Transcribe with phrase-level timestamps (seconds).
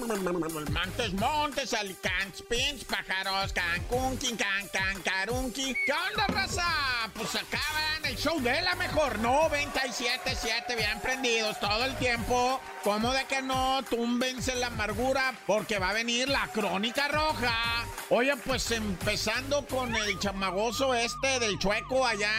[0.00, 5.74] Montes, montes, alicantes, pinch, pájaros, cancún, can, can, carunqui.
[5.84, 6.64] ¿Qué onda, raza?
[7.14, 12.60] Pues acaban el show de la mejor 97.7, bien prendidos todo el tiempo.
[12.82, 13.82] ¿Cómo de que no?
[13.90, 17.84] Túmbense la amargura porque va a venir la crónica roja.
[18.08, 22.32] Oye, pues empezando con el chamagoso este del chueco allá,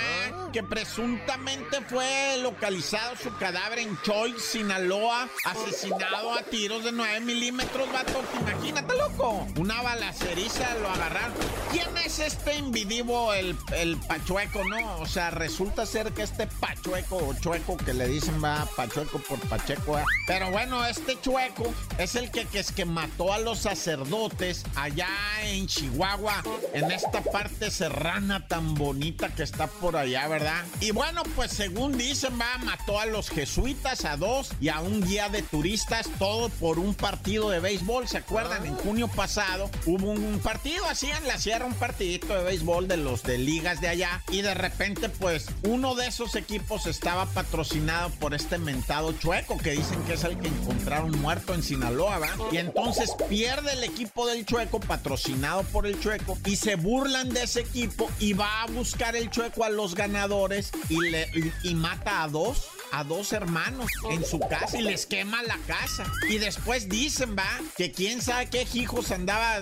[0.52, 7.51] que presuntamente fue localizado su cadáver en Choy, Sinaloa, asesinado a tiros de 9 milímetros,
[7.58, 8.22] vato.
[8.40, 9.48] Imagínate, loco.
[9.58, 11.34] Una balaceriza lo agarraron.
[11.72, 15.00] ¿Quién es este invidivo, el, el pachueco, no?
[15.00, 19.40] O sea, resulta ser que este pachueco o chueco que le dicen va pachueco por
[19.40, 20.04] pacheco, ¿eh?
[20.28, 25.10] pero bueno, este chueco es el que, que es que mató a los sacerdotes allá
[25.44, 26.44] en Chihuahua,
[26.74, 30.64] en esta parte serrana tan bonita que está por allá, ¿verdad?
[30.80, 35.02] Y bueno, pues según dicen, va, mató a los jesuitas, a dos y a un
[35.02, 38.08] guía de turistas, todo por un partido de béisbol.
[38.08, 38.66] ¿Se acuerdan?
[38.66, 42.98] En junio pasado hubo un, partido así en la sierra, un partidito de béisbol de
[42.98, 44.22] los de ligas de allá.
[44.32, 49.72] Y de repente, pues, uno de esos equipos estaba patrocinado por este mentado chueco, que
[49.72, 52.36] dicen que es el que encontraron muerto en Sinaloa, ¿verdad?
[52.52, 57.44] Y entonces pierde el equipo del chueco, patrocinado por el chueco, y se burlan de
[57.44, 61.30] ese equipo y va a buscar el chueco a los ganadores y, le,
[61.64, 66.06] y mata a dos a dos hermanos en su casa y les quema la casa.
[66.30, 69.62] Y después dicen, va, que quién sabe qué hijos andaba,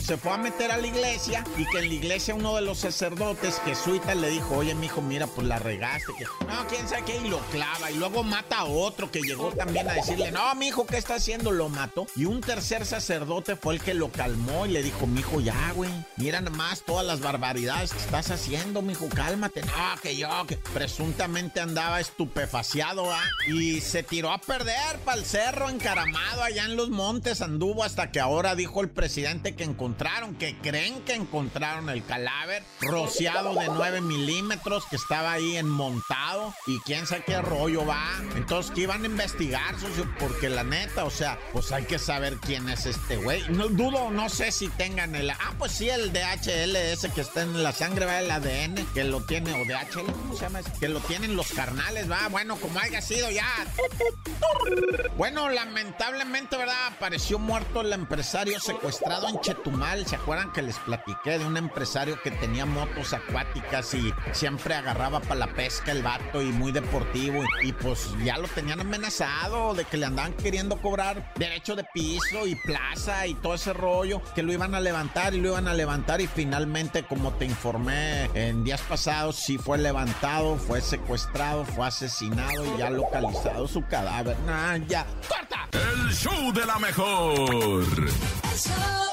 [0.00, 2.78] se fue a meter a la iglesia y que en la iglesia uno de los
[2.78, 6.12] sacerdotes, jesuita, le dijo, oye, mijo, mira, pues la regaste.
[6.48, 7.90] No, quién sabe qué, y lo clava.
[7.90, 11.52] Y luego mata a otro que llegó también a decirle, no, mijo, ¿qué está haciendo?
[11.52, 12.06] Lo mató.
[12.16, 15.90] Y un tercer sacerdote fue el que lo calmó y le dijo, mijo, ya, güey,
[16.16, 19.62] mira nomás todas las barbaridades que estás haciendo, mijo, cálmate.
[19.62, 23.22] No, que yo, que presuntamente andaba estupefaciente vaciado, ¿ah?
[23.48, 28.10] Y se tiró a perder para el cerro encaramado allá en los montes, anduvo hasta
[28.10, 33.68] que ahora dijo el presidente que encontraron, que creen que encontraron el cadáver rociado de
[33.68, 38.04] 9 milímetros que estaba ahí enmontado y quién sabe qué rollo va.
[38.34, 42.36] Entonces que iban a investigar, socio, porque la neta, o sea, pues hay que saber
[42.38, 43.48] quién es este güey.
[43.48, 45.30] No dudo, no sé si tengan el...
[45.30, 49.04] Ah, pues sí, el DHL ese que está en la sangre, va el ADN, que
[49.04, 50.60] lo tiene, o DHL, ¿cómo se llama?
[50.80, 53.46] Que lo tienen los carnales, va, bueno, como haya sido ya.
[55.16, 56.88] Bueno, lamentablemente, ¿verdad?
[56.88, 59.75] Apareció muerto el empresario secuestrado en Chetumal.
[60.06, 65.20] ¿Se acuerdan que les platiqué de un empresario que tenía motos acuáticas y siempre agarraba
[65.20, 67.42] para la pesca el vato y muy deportivo?
[67.62, 71.84] Y, y, pues ya lo tenían amenazado de que le andaban queriendo cobrar derecho de
[71.92, 75.68] piso y plaza y todo ese rollo, que lo iban a levantar y lo iban
[75.68, 81.64] a levantar y finalmente, como te informé en días pasados, sí fue levantado, fue secuestrado,
[81.64, 84.36] fue asesinado y ya localizado su cadáver.
[84.46, 85.06] Nah, ya.
[85.28, 85.68] ¡Corta!
[85.72, 87.50] El show de la mejor.
[87.94, 89.05] El show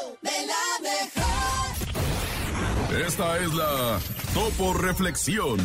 [2.93, 3.99] Esta es la
[4.35, 5.57] Topo Reflexión.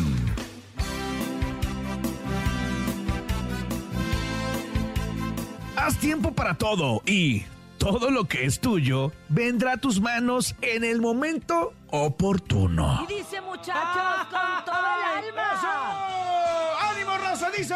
[5.75, 7.45] Haz tiempo para todo y
[7.77, 13.05] todo lo que es tuyo vendrá a tus manos en el momento oportuno.
[13.07, 15.53] Y dice muchachos con todo el alma.
[15.53, 16.91] ¡Eso!
[16.91, 17.51] ¡Ánimo, raza!
[17.51, 17.75] Dice.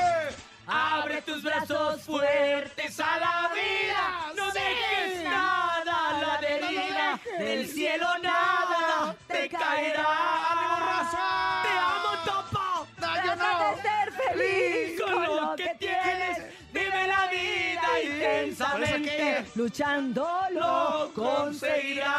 [0.65, 4.33] Abre tus brazos fuertes a la vida.
[4.35, 7.19] No dejes nada a la deriva.
[7.37, 8.92] Del cielo nada
[9.53, 10.05] caerá.
[10.51, 11.61] ¡Ánimo, raza!
[11.63, 12.87] Te amo, Topo.
[13.01, 13.75] No, yo no.
[13.75, 16.37] de ser feliz con lo que tienes.
[16.73, 19.45] Vive la vida intensamente.
[19.55, 22.13] Luchando lo conseguirás.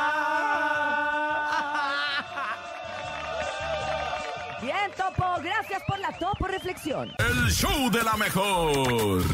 [4.62, 5.40] Bien, Topo.
[5.42, 7.12] Gracias por la Topo Reflexión.
[7.18, 9.24] El show de la mejor.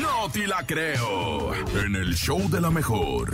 [0.00, 1.54] No te la creo.
[1.54, 3.32] En el show de la mejor.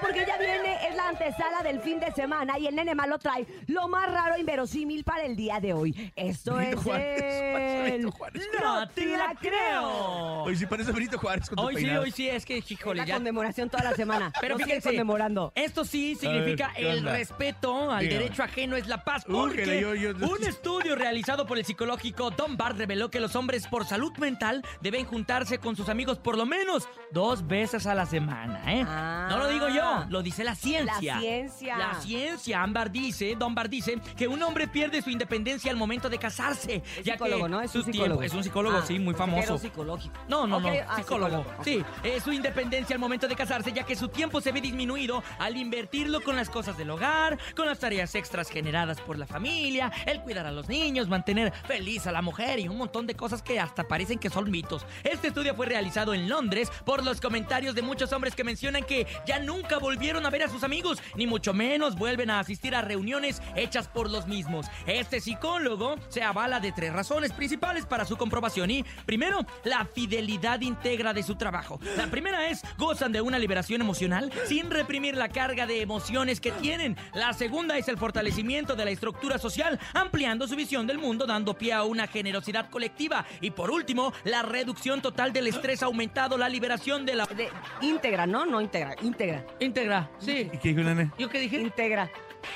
[0.00, 3.46] Porque ya viene, es la antesala del fin de semana y el nene malo trae
[3.66, 6.12] lo más raro e inverosímil para el día de hoy.
[6.16, 7.82] Esto Benito es Juárez, el...
[7.92, 8.42] Benito Juárez.
[8.62, 10.42] ¡No te la creo!
[10.44, 12.02] Hoy sí parece Benito Juárez con tu Hoy sí, peinado.
[12.02, 13.14] hoy sí, es que, híjole, La ya.
[13.14, 14.32] conmemoración toda la semana.
[14.40, 15.52] Pero siguen fíjense, conmemorando.
[15.54, 17.12] esto sí significa A ver, ¿qué el onda?
[17.12, 18.18] respeto al Dígame.
[18.22, 19.24] derecho ajeno es la paz.
[19.26, 23.66] Porque yo- yo- un estudio realizado por el psicológico Don Bart reveló que los hombres
[23.66, 28.06] por salud mental deben juntarse con sus amigos por lo menos dos veces a la
[28.06, 28.84] semana, ¿eh?
[28.86, 29.26] Ah.
[29.30, 30.94] No lo digo yo, lo dice la ciencia.
[30.96, 31.20] ciencia.
[31.20, 31.76] ciencia.
[31.78, 32.62] La ciencia.
[32.62, 36.82] Ámbar dice, Don Bar dice, que un hombre pierde su independencia al momento de casarse.
[36.98, 37.60] Es ya psicólogo, que ¿no?
[37.60, 38.06] Es un psicólogo.
[38.06, 39.58] tiempo- es un psicólogo, Ah, sí, muy famoso.
[39.58, 40.14] psicológico.
[40.28, 41.38] No, no, no, ah, psicólogo.
[41.38, 41.64] psicólogo.
[41.64, 45.22] Sí, es su independencia al momento de casarse, ya que su tiempo se ve disminuido
[45.38, 49.92] al invertirlo con las cosas del hogar, con las tareas extras generadas por la familia,
[50.06, 53.42] el cuidar a los niños, mantener feliz a la mujer y un montón de cosas
[53.42, 54.84] que hasta parecen que son mitos.
[55.04, 59.06] Este estudio fue realizado en Londres por los comentarios de muchos hombres que mencionan que
[59.26, 62.82] ya nunca volvieron a ver a sus amigos, ni mucho menos vuelven a asistir a
[62.82, 64.66] reuniones hechas por los mismos.
[64.86, 70.60] Este psicólogo se avala de tres razones principales para su comprobación y, primero, la fidelidad
[70.60, 71.80] íntegra de su trabajo.
[71.96, 76.52] La primera es, gozan de una liberación emocional sin reprimir la carga de emociones que
[76.52, 76.96] tienen.
[77.14, 81.56] La segunda es el fortalecimiento de la estructura social, ampliando su visión del mundo, dando
[81.56, 83.24] pie a una generosidad colectiva.
[83.40, 87.26] Y por último, la reducción total del estrés aumentado, la liberación de la...
[87.26, 87.50] De-
[87.80, 88.46] íntegra, ¿no?
[88.46, 89.44] No íntegra, íntegra.
[89.66, 90.48] Íntegra, sí.
[90.52, 91.10] ¿Y qué dijo el nene?
[91.18, 91.58] ¿Yo qué dije?
[91.58, 92.10] Íntegra.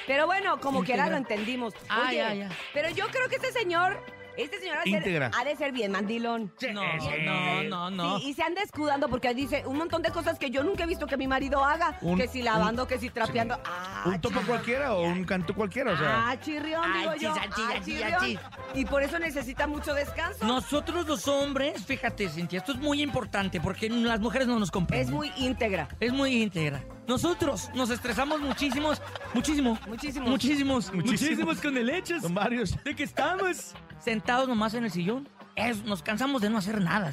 [0.06, 1.74] Pero bueno, como quiera lo entendimos.
[1.88, 2.48] Ah, Oye, ya, ya.
[2.72, 4.00] Pero yo creo que este señor,
[4.36, 5.30] este señor ha de, ser, Íntegra.
[5.38, 6.52] ha de ser bien mandilón.
[6.72, 6.82] No,
[7.24, 8.18] no, no, no.
[8.20, 10.86] Sí, y se anda escudando porque dice un montón de cosas que yo nunca he
[10.86, 11.98] visto que mi marido haga.
[12.02, 13.58] Un- que si lavando, que si trapeando.
[13.64, 14.46] Ah, ¿Un topo chirrión.
[14.46, 15.92] cualquiera o un canto cualquiera?
[15.92, 17.32] O sea, Ah, chirrión, digo Achis, yo.
[17.32, 18.14] achis, Ah, achis, chirrión.
[18.14, 18.40] achis.
[18.74, 20.44] Y por eso necesita mucho descanso.
[20.44, 25.08] Nosotros los hombres, fíjate, Cintia, esto es muy importante porque las mujeres no nos comprenden.
[25.08, 25.88] es muy íntegra.
[26.00, 26.82] Es muy íntegra.
[27.08, 29.02] Nosotros nos estresamos muchísimos,
[29.34, 29.76] muchísimo.
[29.88, 30.28] Muchísimos.
[30.28, 30.92] Muchísimos.
[30.94, 30.94] Muchísimos.
[30.94, 32.82] Muchísimos con el hecho son varios.
[32.84, 35.28] de que estamos sentados nomás en el sillón.
[35.56, 37.12] Es- nos cansamos de no hacer nada.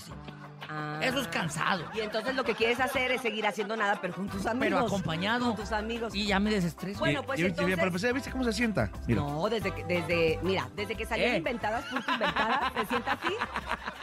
[0.70, 1.00] Ah.
[1.02, 1.86] Eso es cansado.
[1.94, 4.60] Y entonces lo que quieres hacer es seguir haciendo nada, pero con tus amigos.
[4.68, 5.46] Pero acompañado.
[5.48, 6.14] Con tus amigos.
[6.16, 7.00] Y ya me desestreso.
[7.00, 8.90] Bueno, pues Y- y- y- entonces- Para empezar, ¿viste cómo se sienta?
[9.08, 9.22] Mira.
[9.22, 11.38] No, desde que, desde, mira, desde que salieron Eh.
[11.38, 13.34] inventadas, punto inventadas, se sienta así.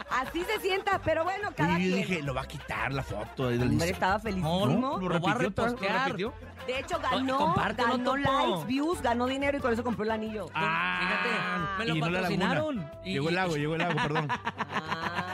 [0.09, 2.07] Así se sienta, pero bueno, cada y yo quien.
[2.07, 4.67] dije, lo va a quitar la foto ahí del Hombre, estaba felicísimo.
[4.67, 5.33] No, ¿Lo repitió?
[5.33, 5.75] ¿Lo
[6.05, 6.33] repitió?
[6.67, 8.17] De hecho, ganó, ganó Topo.
[8.17, 10.47] likes, views, ganó dinero y con eso compró el anillo.
[10.55, 12.91] Ah, fíjate, me lo no patrocinaron.
[13.03, 14.27] Llegó el lago, llegó el lago, perdón.
[14.77, 15.24] Ah.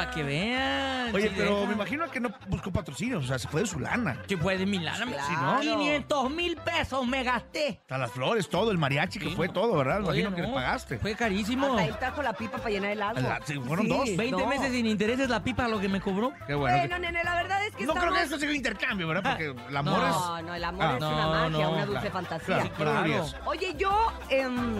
[0.00, 1.14] Para que vean.
[1.14, 4.22] Oye, pero me imagino que no buscó patrocinio, o sea, se fue de su lana.
[4.26, 5.04] Que fue de mi lana.
[5.06, 5.60] Claro.
[5.60, 7.80] Si no, 500 mil pesos me gasté.
[7.82, 9.52] Hasta las flores, todo, el mariachi que fue no.
[9.52, 10.00] todo, ¿verdad?
[10.00, 10.98] Me Oye, imagino que no, le pagaste.
[10.98, 11.66] Fue carísimo.
[11.66, 13.20] Hasta él trajo la pipa para llenar el agua.
[13.20, 14.04] La- sí, fueron dos.
[14.04, 14.46] 20 no.
[14.46, 16.32] meses sin intereses la pipa lo que me cobró.
[16.46, 16.78] Qué bueno.
[16.78, 19.30] Bueno, nene, la verdad es que no creo que eso sea un intercambio, ¿verdad?
[19.36, 20.14] Porque el amor es...
[20.16, 20.96] No, no, el amor Ah.
[20.96, 22.70] es una magia, no, una dulce claro, fantasía.
[22.76, 23.26] claro.
[23.46, 24.76] Oye, yo em,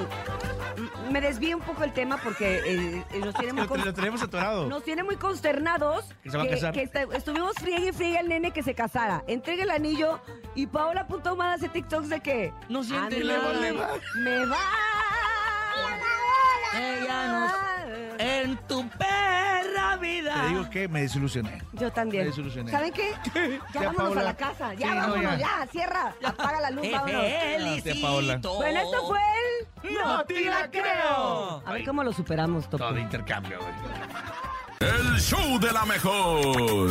[1.10, 4.66] me desvié un poco el tema porque eh, eh, nos tiene muy lo tenemos atorado.
[4.68, 6.72] nos tiene muy consternados Que se va a casar.
[6.72, 9.24] que está- estuvimos friegue y friegue al nene que se casara.
[9.26, 10.20] Entregue el anillo
[10.54, 13.52] y Paola Punto Humada hace TikToks de que No siente nada.
[14.22, 14.56] Me va.
[16.78, 18.20] Ella nos...
[18.20, 20.34] En tu perra vida.
[20.42, 21.60] Te digo que me desilusioné.
[21.72, 22.24] Yo también.
[22.24, 22.70] Me desilusioné.
[22.70, 23.12] ¿Saben qué?
[23.34, 24.20] Ya, Ya, vámonos Paola.
[24.20, 24.74] a la casa.
[24.74, 25.38] Ya Sí, no, vámonos, ya.
[25.38, 25.66] ya.
[25.72, 26.14] cierra.
[26.22, 27.22] Apaga la luz, Te vámonos.
[27.24, 27.92] felicito.
[27.92, 28.38] Tía Paola.
[28.38, 29.94] Bueno, esto fue el...
[29.94, 31.62] No te la creo.
[31.66, 32.84] A ver cómo lo superamos, Topo.
[32.84, 33.72] Todo de intercambio, güey.
[34.80, 36.90] El show de la mejor.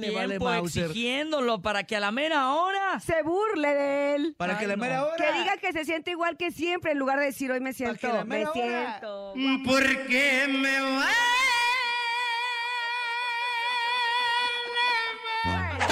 [0.00, 0.84] le vale Mauser.
[0.86, 3.00] exigiéndolo para que a la mera hora...
[3.00, 4.34] Se burle de él.
[4.36, 4.82] Para Ay, que la no.
[4.82, 5.16] mera hora.
[5.16, 7.98] Que diga que se siente igual que siempre en lugar de decir hoy me siento.
[8.00, 8.98] que la Me mera hora.
[9.00, 9.34] siento.
[9.64, 11.06] Porque me va.
[15.44, 15.86] Bueno,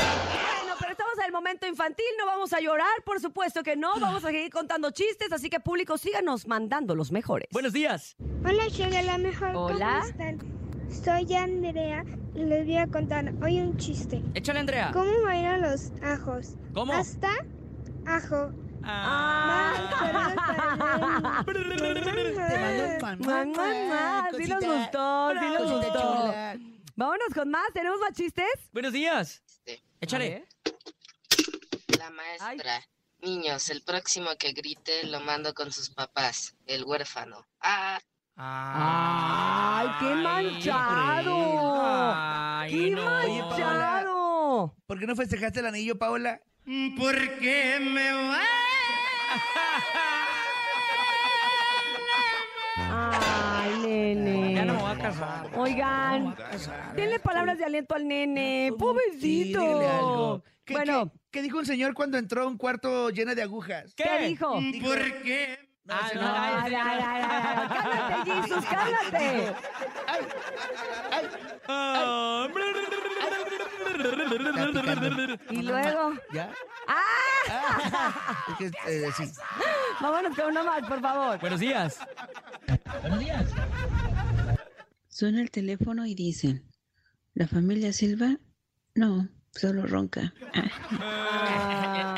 [0.60, 3.98] bueno, pero estamos en el momento infantil, no vamos a llorar, por supuesto que no,
[4.00, 7.48] vamos a seguir contando chistes, así que público, síganos mandando los mejores.
[7.52, 8.16] Buenos días.
[8.44, 9.50] Hola, de la mejor.
[9.54, 9.98] Hola.
[10.00, 10.65] ¿Cómo están?
[10.90, 14.22] Soy Andrea y les voy a contar hoy un chiste.
[14.34, 14.90] Échale, Andrea.
[14.92, 16.56] ¿Cómo bailan los ajos?
[16.74, 16.92] ¿Cómo?
[16.92, 17.30] Hasta
[18.06, 18.52] ajo.
[18.82, 19.74] Ah.
[19.92, 21.44] Ah.
[23.18, 24.28] Mua, mua.
[24.36, 26.32] Sí nos gustó, sí nos gustó.
[26.94, 28.46] Vámonos con más, ¿tenemos más chistes?
[28.72, 29.42] Buenos días.
[29.46, 30.46] Este, Échale.
[31.98, 32.80] La maestra.
[33.20, 36.54] Niños, el próximo que grite lo mando con sus papás.
[36.66, 37.44] El huérfano.
[37.60, 38.00] Ah,
[38.38, 41.74] ¡Ay, qué manchado!
[41.84, 43.02] Ay, ¡Qué no.
[43.04, 44.76] manchado!
[44.86, 46.40] ¿Por qué no festejaste el anillo, Paola?
[46.98, 48.40] Porque me va.
[52.76, 54.54] ¡Ay, nene!
[54.54, 55.50] Ya no me voy a casar.
[55.56, 56.36] Oigan,
[56.94, 58.68] denle palabras de aliento al nene.
[58.70, 59.60] Sí, ¡Pobrecito!
[59.60, 60.44] dígale algo.
[60.64, 61.10] ¿Qué, Bueno.
[61.12, 63.94] qué- qué dijo un señor cuando entró a un cuarto lleno de agujas?
[63.94, 64.58] ¿Qué dijo?
[64.82, 65.58] Porque.
[65.88, 67.68] Ah, no, Ay, ay, ay, ay, ay.
[67.68, 69.54] ¡Cálmate, Jesus, cálmate!
[71.68, 72.48] Ah,
[75.50, 76.12] Y luego...
[76.32, 76.50] ¿Ya?
[76.88, 78.44] ¡Ah!
[78.60, 79.24] Es que, eh, sí.
[80.00, 81.38] Vámonos con uno más, por favor.
[81.38, 81.98] Buenos días.
[85.08, 86.68] Suena el teléfono y dicen,
[87.34, 88.36] ¿la familia Silva?
[88.94, 90.32] No, solo ronca.
[91.00, 92.15] Ah,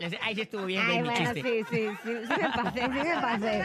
[0.00, 3.20] Ay, ay, sí estuvo bien, Ay, bueno, sí, sí, sí, sí me pasé, sí me
[3.20, 3.64] pasé.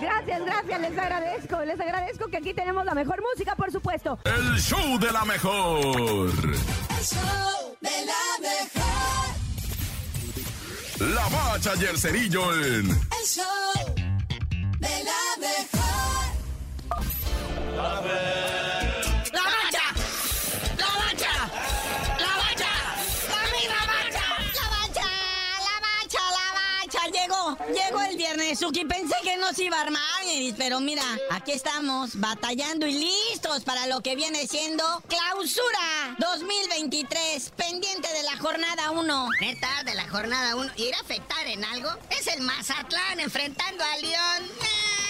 [0.00, 4.18] Gracias, gracias, les agradezco, les agradezco que aquí tenemos la mejor música, por supuesto.
[4.24, 5.80] El show de la mejor.
[5.88, 8.86] El show de la mejor.
[11.14, 13.94] La bacha y el cerillo en El show
[14.78, 15.86] de la mejor.
[17.76, 18.65] ¡La mancha!
[28.54, 28.84] Suki.
[28.84, 30.02] Pensé que no se iba a armar,
[30.56, 38.08] pero mira, aquí estamos, batallando y listos para lo que viene siendo Clausura 2023, pendiente
[38.12, 39.28] de la jornada 1.
[39.40, 41.90] Neta, de la jornada 1, ¿ir a afectar en algo?
[42.10, 44.50] Es el Mazatlán enfrentando a León.
[44.60, 45.05] Qué-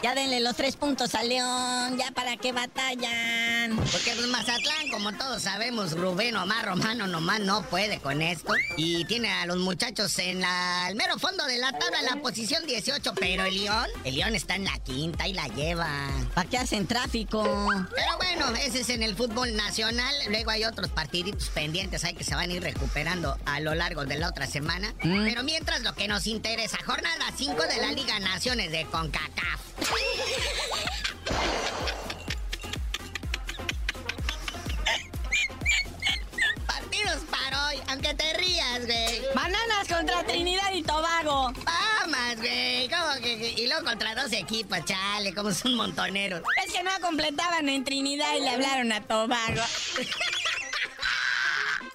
[0.00, 3.76] Ya denle los tres puntos a León, ya para qué batallan.
[3.76, 8.54] Porque pues, Mazatlán, como todos sabemos, Rubén Omar Romano nomás no puede con esto.
[8.76, 12.22] Y tiene a los muchachos en la, el mero fondo de la tabla, en la
[12.22, 13.12] posición 18.
[13.18, 15.88] Pero el León, el León está en la quinta y la lleva.
[16.32, 17.42] ¿Para qué hacen tráfico?
[17.42, 20.14] Pero bueno, ese es en el fútbol nacional.
[20.28, 24.04] Luego hay otros partiditos pendientes ahí que se van a ir recuperando a lo largo
[24.04, 24.94] de la otra semana.
[25.02, 29.57] Pero mientras lo que nos interesa, jornada 5 de la Liga Naciones de CONCACAF.
[43.84, 46.42] Contra dos equipos, chale, como son montoneros.
[46.64, 49.62] Es que no completaban en Trinidad y le hablaron a Tobago.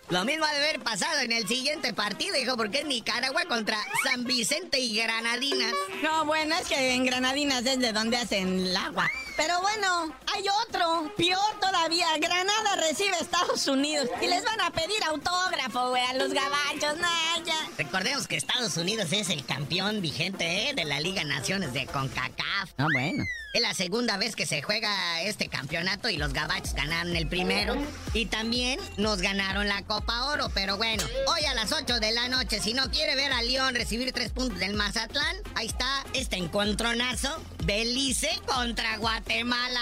[0.10, 3.78] Lo mismo ha de haber pasado en el siguiente partido, hijo, porque es Nicaragua contra
[4.04, 5.74] San Vicente y Granadinas.
[6.04, 9.10] No, bueno, es que en Granadinas es de donde hacen el agua.
[9.38, 12.08] Pero bueno, hay otro, peor todavía.
[12.20, 16.98] Granada recibe a Estados Unidos y les van a pedir autógrafo, güey, a los gabachos,
[16.98, 17.56] Naya.
[17.78, 20.74] Recordemos que Estados Unidos es el campeón vigente ¿eh?
[20.76, 22.72] de la Liga Naciones de CONCACAF.
[22.78, 23.24] Ah, bueno.
[23.54, 27.76] Es la segunda vez que se juega este campeonato y los gabachos ganaron el primero.
[28.16, 30.50] Y también nos ganaron la Copa Oro.
[30.56, 33.76] Pero bueno, hoy a las 8 de la noche, si no quiere ver a León
[33.76, 37.30] recibir tres puntos del Mazatlán, ahí está este encontronazo.
[37.64, 39.82] Belice contra Guatemala.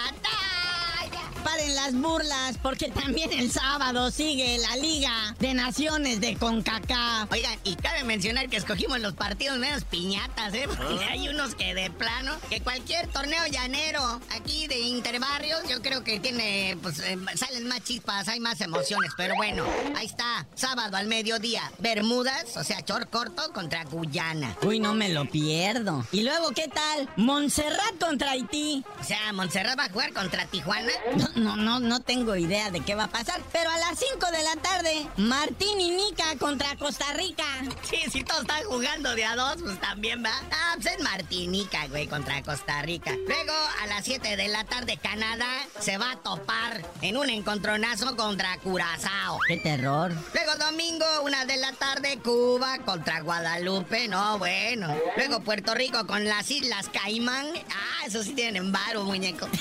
[1.42, 7.30] Paren las burlas, porque también el sábado sigue la Liga de Naciones de CONCACAF.
[7.32, 10.64] Oigan, y cabe mencionar que escogimos los partidos menos piñatas, ¿eh?
[10.66, 16.04] Porque hay unos que de plano, que cualquier torneo llanero aquí de interbarrios, yo creo
[16.04, 19.12] que tiene, pues, eh, salen más chispas, hay más emociones.
[19.16, 19.64] Pero bueno,
[19.96, 24.56] ahí está, sábado al mediodía, Bermudas, o sea, chor corto contra Guyana.
[24.62, 26.06] Uy, no me lo pierdo.
[26.12, 27.08] Y luego, ¿qué tal?
[27.16, 28.84] Montserrat contra Haití.
[29.00, 30.92] O sea, Montserrat va a jugar contra Tijuana.
[31.16, 33.40] No, no, no, no tengo idea de qué va a pasar.
[33.52, 37.44] Pero a las 5 de la tarde, Martín y Nica contra Costa Rica.
[37.82, 40.32] Sí, si todos están jugando de a dos, pues también va.
[40.50, 43.12] Ah, pues es Martinica, güey, contra Costa Rica.
[43.26, 48.16] Luego, a las 7 de la tarde, Canadá se va a topar en un encontronazo
[48.16, 49.38] contra Curazao.
[49.48, 50.12] ¡Qué terror!
[50.34, 54.08] Luego, domingo, una de la tarde, Cuba contra Guadalupe.
[54.08, 54.94] No, bueno.
[55.16, 57.46] Luego, Puerto Rico con las Islas Caimán.
[57.70, 59.48] Ah, eso sí tienen varo, muñeco.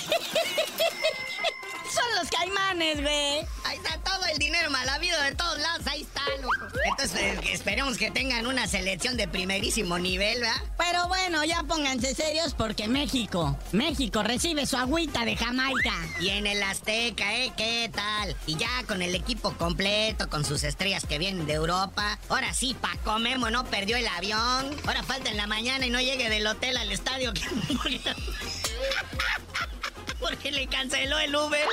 [1.92, 3.46] son los caimanes, güey.
[3.66, 6.78] Ahí está todo el dinero mal habido de todos lados, ahí está, loco.
[6.86, 10.62] Entonces, eh, esperemos que tengan una selección de primerísimo nivel, ¿verdad?
[10.78, 15.94] Pero bueno, ya pónganse serios porque México, México recibe su agüita de Jamaica.
[16.20, 17.52] Y en el Azteca, ¿eh?
[17.58, 18.36] ¿Qué tal?
[18.48, 22.20] Y ya con el equipo completo, con sus estrellas que vienen de Europa.
[22.30, 24.76] Ahora sí, Paco Memo no perdió el avión.
[24.86, 27.34] Ahora falta en la mañana y no llegue del hotel al estadio.
[30.22, 31.68] Porque le canceló el Uber.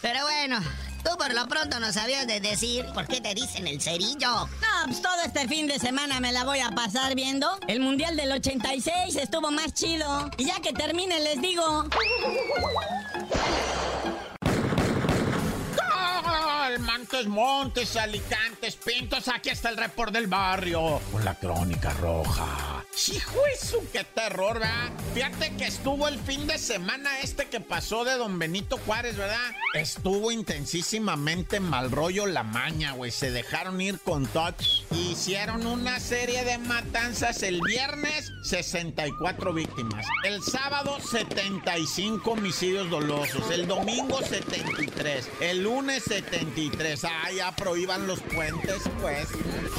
[0.00, 0.60] Pero bueno,
[1.04, 4.46] tú por lo pronto no sabías de decir por qué te dicen el cerillo.
[4.46, 7.58] No, pues todo este fin de semana me la voy a pasar viendo.
[7.68, 10.30] El Mundial del 86 estuvo más chido.
[10.38, 11.84] Y ya que termine les digo...
[16.78, 22.79] Montes, Montes, Alicantes, Pintos, aquí está el report del barrio con la crónica roja.
[23.08, 24.90] Hijo eso, qué terror, ¿verdad?
[25.14, 29.52] Fíjate que estuvo el fin de semana este que pasó de Don Benito Juárez, ¿verdad?
[29.74, 33.10] Estuvo intensísimamente mal rollo la maña, güey.
[33.10, 34.84] Se dejaron ir con touch.
[34.90, 40.04] Hicieron una serie de matanzas el viernes, 64 víctimas.
[40.24, 43.50] El sábado, 75 homicidios dolosos.
[43.50, 45.28] El domingo, 73.
[45.40, 47.04] El lunes, 73.
[47.04, 49.26] Ah, ya prohíban los puentes, pues.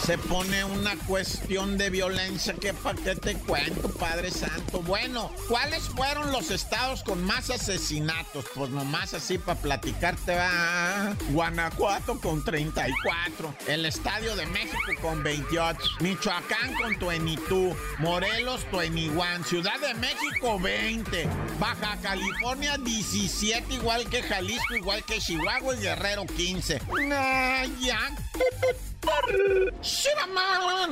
[0.05, 4.81] Se pone una cuestión de violencia que pa' qué te cuento, Padre Santo.
[4.81, 8.45] Bueno, ¿cuáles fueron los estados con más asesinatos?
[8.55, 11.15] Pues nomás así para platicarte, va.
[11.31, 13.53] Guanajuato con 34.
[13.67, 15.79] El Estadio de México con 28.
[15.99, 17.75] Michoacán con 22.
[17.99, 19.43] Morelos 21.
[19.43, 21.27] Ciudad de México 20.
[21.59, 26.81] Baja California 17, igual que Jalisco, igual que Chihuahua y Guerrero 15.
[27.07, 28.15] Nah, ya.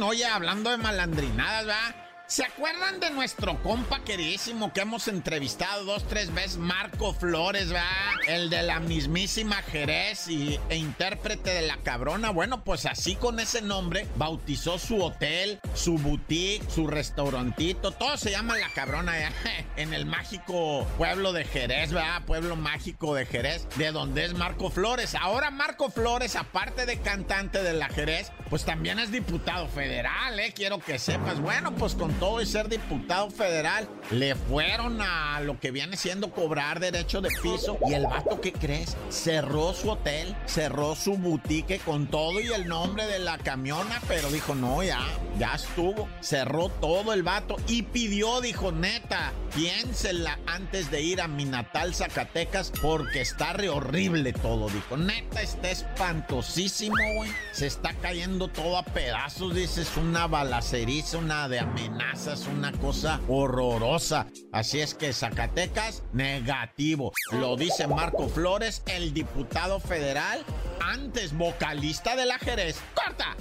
[0.10, 2.09] Oye, hablando de malandrinadas, ¿verdad?
[2.30, 6.58] ¿Se acuerdan de nuestro compa queridísimo que hemos entrevistado dos, tres veces?
[6.58, 7.84] Marco Flores, ¿va?
[8.28, 12.30] El de la mismísima Jerez y, e intérprete de la cabrona.
[12.30, 17.94] Bueno, pues así con ese nombre bautizó su hotel, su boutique, su restaurantito.
[17.94, 19.34] Todo se llama la cabrona ya,
[19.76, 22.22] en el mágico pueblo de Jerez, ¿va?
[22.28, 25.16] Pueblo mágico de Jerez, de donde es Marco Flores.
[25.16, 30.54] Ahora Marco Flores, aparte de cantante de la Jerez, pues también es diputado federal, ¿eh?
[30.56, 31.40] Quiero que sepas.
[31.40, 36.32] Bueno, pues con todo y ser diputado federal, le fueron a lo que viene siendo
[36.32, 37.78] cobrar derecho de piso.
[37.88, 38.98] Y el vato, ¿qué crees?
[39.10, 44.30] Cerró su hotel, cerró su boutique con todo y el nombre de la camiona, pero
[44.30, 45.00] dijo, no, ya,
[45.38, 46.08] ya estuvo.
[46.20, 51.96] Cerró todo el vato y pidió, dijo, neta, piénsela antes de ir a mi natal
[51.96, 54.98] Zacatecas porque está re horrible todo, dijo.
[54.98, 57.32] Neta, está espantosísimo, güey.
[57.54, 63.20] Se está cayendo todo a pedazos, dices, una balaceriza, una de amenaza es una cosa
[63.28, 64.28] horrorosa.
[64.52, 67.12] Así es que Zacatecas, negativo.
[67.32, 70.44] Lo dice Marco Flores, el diputado federal,
[70.80, 72.78] antes vocalista de la Jerez.
[72.96, 73.36] ¡Corta!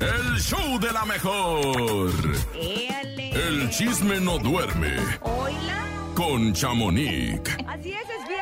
[0.00, 2.12] El show de la mejor.
[2.54, 4.96] El chisme no duerme.
[5.22, 5.84] Hola.
[6.14, 7.40] Con Chamonix.
[7.66, 8.37] Así es, es viernes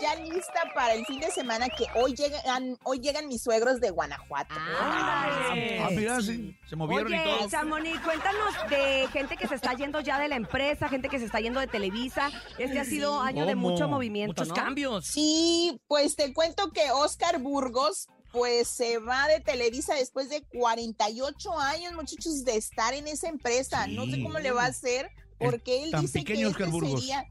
[0.00, 3.90] ya lista para el fin de semana que hoy llegan, hoy llegan mis suegros de
[3.90, 4.54] Guanajuato.
[4.58, 7.48] Ah, mira, sí, se movieron y Oye, todo.
[7.48, 11.24] Chamonix, cuéntanos de gente que se está yendo ya de la empresa, gente que se
[11.24, 12.30] está yendo de Televisa.
[12.58, 14.54] Este ha sido año de mucho movimiento, Muchos ¿no?
[14.54, 15.06] cambios.
[15.06, 21.58] Sí, pues te cuento que Oscar Burgos pues se va de Televisa después de 48
[21.58, 23.86] años, muchachos, de estar en esa empresa.
[23.86, 26.72] No sé cómo le va a hacer, porque él tan dice pequeño que Oscar este
[26.72, 27.00] Burgos.
[27.00, 27.26] sería...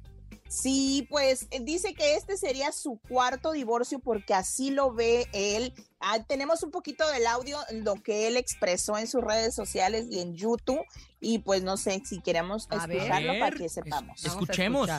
[0.47, 5.73] Sí, pues eh, dice que este sería su cuarto divorcio porque así lo ve él.
[5.99, 10.19] Ah, tenemos un poquito del audio, lo que él expresó en sus redes sociales y
[10.19, 10.81] en YouTube.
[11.19, 12.97] Y pues no sé si queremos A ver.
[12.97, 14.23] escucharlo para que sepamos.
[14.23, 14.89] Escuchemos.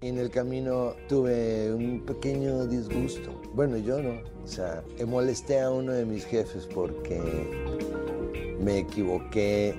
[0.00, 3.40] En el camino tuve un pequeño disgusto.
[3.54, 4.20] Bueno, yo no.
[4.42, 7.18] O sea, molesté a uno de mis jefes porque
[8.60, 9.74] me equivoqué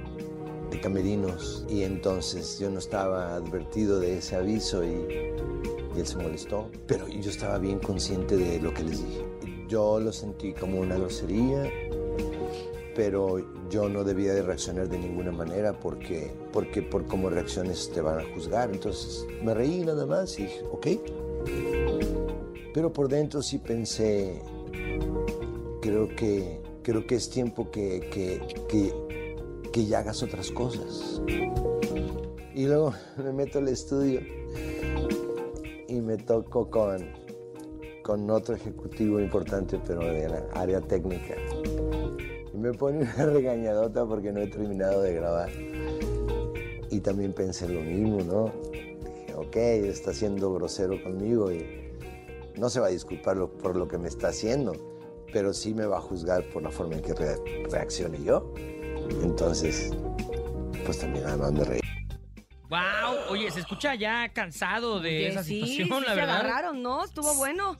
[0.70, 5.34] de camerinos y entonces yo no estaba advertido de ese aviso y,
[5.96, 6.70] y él se molestó.
[6.88, 9.26] Pero yo estaba bien consciente de lo que les dije.
[9.68, 11.72] Yo lo sentí como una grosería,
[12.96, 18.02] pero yo no debía de reaccionar de ninguna manera porque, porque por cómo reacciones te
[18.02, 18.72] van a juzgar.
[18.72, 20.88] Entonces me reí nada más y dije, ok.
[22.74, 24.42] Pero por dentro sí pensé,
[25.82, 28.94] creo que, creo que es tiempo que, que, que,
[29.76, 31.22] que ya hagas otras cosas.
[32.54, 34.22] Y luego me meto al estudio
[35.90, 37.06] y me toco con,
[38.02, 41.36] con otro ejecutivo importante, pero de la área técnica.
[42.54, 45.50] Y me pone una regañadota porque no he terminado de grabar.
[46.90, 48.54] y también pensé lo mismo, ¿no?
[48.72, 51.66] Dije, ok, está siendo grosero conmigo y
[52.58, 54.72] no se va a disculpar por lo que me está haciendo,
[55.34, 58.54] pero sí me va a juzgar por la forma en que re- reaccione yo.
[59.22, 59.92] Entonces,
[60.86, 61.80] pues también además me reí.
[62.70, 66.36] Wow, oye, se escucha ya cansado de Oye, esa sí, situación, sí la se verdad.
[66.40, 67.04] agarraron, ¿no?
[67.06, 67.80] Estuvo bueno.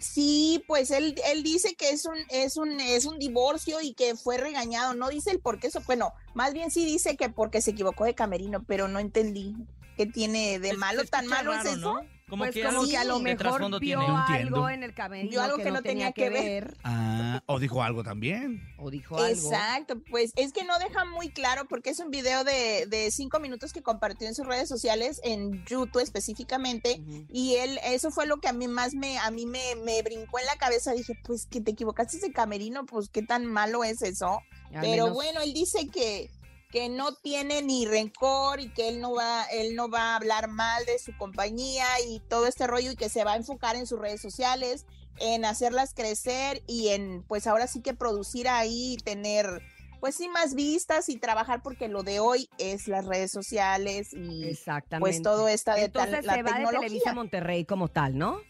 [0.00, 4.14] Sí, pues él, él dice que es un, es un, es un divorcio y que
[4.14, 4.94] fue regañado.
[4.94, 5.80] No dice el por qué eso.
[5.86, 9.56] Bueno, más bien sí dice que porque se equivocó de camerino, pero no entendí
[9.96, 11.00] qué tiene de malo.
[11.02, 11.94] se ¿Tan malo raro, es eso?
[11.94, 12.17] ¿no?
[12.28, 14.12] Como pues que como algo que a lo mejor trasfondo vio tiene.
[14.12, 14.56] No entiendo.
[14.56, 16.76] algo en el camerino Vio algo que, que no no tenía que ver.
[16.84, 18.62] Ah, o dijo algo también.
[18.76, 19.28] O dijo algo.
[19.28, 23.40] Exacto, pues es que no deja muy claro porque es un video de, de cinco
[23.40, 27.00] minutos que compartió en sus redes sociales, en YouTube específicamente,
[27.32, 30.38] y él, eso fue lo que a mí más me, a mí me, me brincó
[30.38, 34.02] en la cabeza, dije, pues que te equivocaste de camerino, pues qué tan malo es
[34.02, 34.40] eso,
[34.74, 36.30] Al pero menos- bueno, él dice que
[36.70, 40.48] que no tiene ni rencor y que él no va él no va a hablar
[40.48, 43.86] mal de su compañía y todo este rollo y que se va a enfocar en
[43.86, 44.84] sus redes sociales
[45.20, 49.62] en hacerlas crecer y en pues ahora sí que producir ahí tener
[50.00, 54.44] pues sí más vistas y trabajar porque lo de hoy es las redes sociales y
[54.44, 55.00] Exactamente.
[55.00, 56.80] pues todo esta de tal- Entonces la se va de tecnología.
[56.80, 58.40] Televisa Monterrey como tal, ¿no?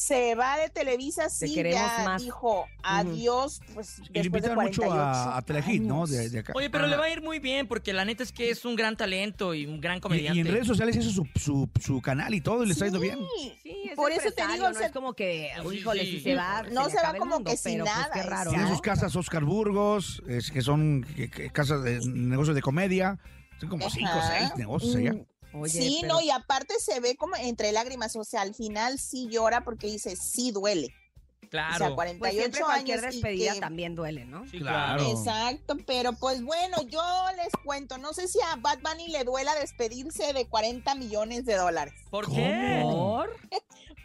[0.00, 2.22] Se va de Televisa sí queremos ya más.
[2.22, 6.06] dijo adiós pues Y lo después de invitan mucho 48 a, a Telehit, ¿no?
[6.06, 6.52] De, de acá.
[6.54, 8.76] Oye, pero le va a ir muy bien porque la neta es que es un
[8.76, 10.36] gran talento y un gran comediante.
[10.38, 13.00] y en redes sociales hizo su, su, su canal y todo y le está yendo
[13.00, 13.18] bien.
[13.64, 16.12] Sí, es Por eso te digo, no se- es como que, híjole, sí.
[16.12, 18.64] si se va, No se va como mundo, que sin pues, nada, qué raro, Tiene
[18.66, 18.70] ¿no?
[18.70, 23.18] sus casas Oscar Burgos, es- que son que- que casas de negocios de comedia.
[23.58, 25.16] Son como cinco o seis negocios allá.
[25.52, 28.98] Oye, sí, pero- no, y aparte se ve como entre lágrimas, o sea, al final
[28.98, 30.86] sí llora porque dice, sí duele.
[30.86, 31.94] O sea, Claro.
[31.94, 34.46] 48 Pues siempre cualquier años y despedida que- también duele, ¿no?
[34.50, 35.02] Sí, Claro.
[35.10, 37.00] Exacto, pero pues bueno, yo
[37.36, 41.54] les cuento, no sé si a Bad Bunny le duela despedirse de 40 millones de
[41.56, 41.94] dólares.
[42.10, 42.80] ¿Por qué?
[42.82, 43.30] ¿Por?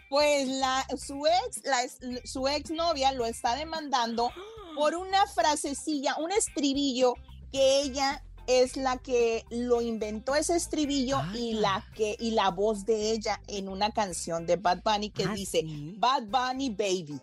[0.10, 1.80] Pues la, su ex, la,
[2.24, 4.30] su ex novia lo está demandando
[4.76, 7.16] por una frasecilla, un estribillo
[7.52, 12.86] que ella es la que lo inventó ese estribillo y la que y la voz
[12.86, 15.96] de ella en una canción de Bad Bunny que Ah, dice ¿sí?
[15.98, 17.20] Bad Bunny Baby.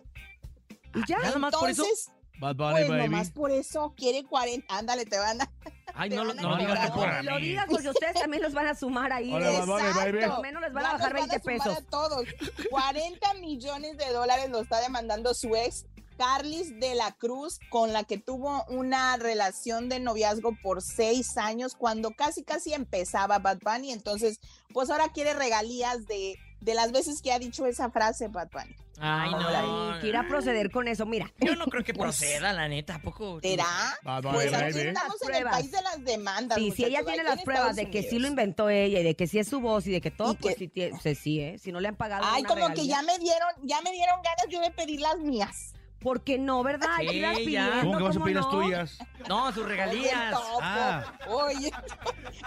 [0.95, 1.19] Y ya.
[1.19, 1.83] Nada más por eso.
[1.83, 3.03] Entonces, Bad Bunny, pues baby.
[3.03, 5.51] nomás por eso quiere 40, ándale, te van a
[5.93, 7.03] Ay, no, no digas mejor.
[7.05, 9.31] Para Lo digas porque ustedes también los van a sumar ahí.
[9.33, 10.19] Hola, Bad Bunny, baby.
[10.21, 11.77] Por lo menos les van a bajar nos 20 sumar pesos.
[11.77, 12.25] a todos.
[12.69, 15.85] 40 millones de dólares lo está demandando su ex,
[16.17, 21.75] Carlis de la Cruz, con la que tuvo una relación de noviazgo por seis años,
[21.75, 23.91] cuando casi casi empezaba Bad Bunny.
[23.91, 24.39] Entonces,
[24.73, 28.75] pues ahora quiere regalías de, de las veces que ha dicho esa frase Bad Bunny.
[29.03, 29.93] Ay, no.
[29.93, 31.07] Ay, quiera proceder con eso.
[31.07, 32.95] Mira, Yo no creo que proceda, la neta.
[32.95, 33.39] ¿A poco?
[33.41, 33.65] ¿Será?
[34.03, 36.57] Bad Bunny, Pues aquí estamos en el país de las demandas.
[36.59, 39.25] sí, si ella tiene las pruebas de que sí lo inventó ella y de que
[39.25, 41.57] sí es su voz y de que todo, pues que- sí, sí, ¿eh?
[41.57, 44.45] Si no le han pagado Ay, como que ya me dieron, ya me dieron ganas
[44.49, 45.73] yo de pedir las mías.
[46.01, 46.89] ¿Por qué no, verdad?
[46.97, 47.45] Hay que Sí, irlas ya.
[47.45, 48.51] pidiendo, ¿Cómo que vas a ¿cómo pedir las no?
[48.51, 48.97] tuyas?
[49.29, 50.13] No, sus regalías.
[50.13, 50.59] Oye, topo.
[50.61, 51.13] Ah.
[51.29, 51.71] Oye,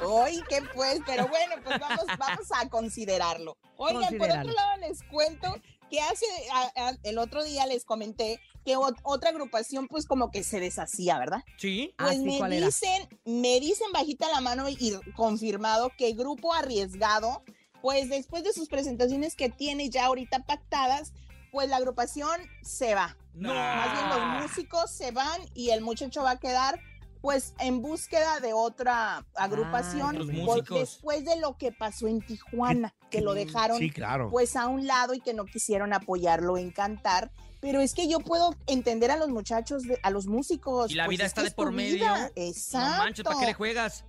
[0.03, 1.01] oye, ¿qué pues?
[1.07, 3.57] Pero bueno, pues vamos, vamos a considerarlo.
[3.77, 5.55] Oigan, por otro lado les cuento
[5.91, 10.31] que hace, a- a- el otro día les comenté que ot- otra agrupación pues como
[10.31, 11.45] que se deshacía, ¿verdad?
[11.59, 11.95] Sí.
[11.99, 12.67] Ah, Pues sí, me ¿cuál era?
[12.67, 14.77] dicen, me dicen bajita la mano y
[15.15, 17.43] confirmado que Grupo Arriesgado,
[17.83, 21.13] pues después de sus presentaciones que tiene ya ahorita pactadas,
[21.53, 23.17] pues la agrupación se va.
[23.35, 23.53] No.
[23.53, 26.81] Más bien los músicos se van y el muchacho va a quedar
[27.21, 30.79] pues en búsqueda de otra agrupación por- músicos.
[30.79, 34.29] después de lo que pasó en Tijuana, que lo dejaron Sí, claro.
[34.31, 37.33] pues a un lado y que no quisieron apoyarlo en cantar.
[37.63, 40.91] Pero es que yo puedo entender a los muchachos, de- a los músicos.
[40.91, 41.95] Y la pues vida es está de es por medio.
[41.95, 42.19] vida.
[42.19, 42.99] No Exacto.
[43.03, 44.05] manches, ¿para qué le juegas?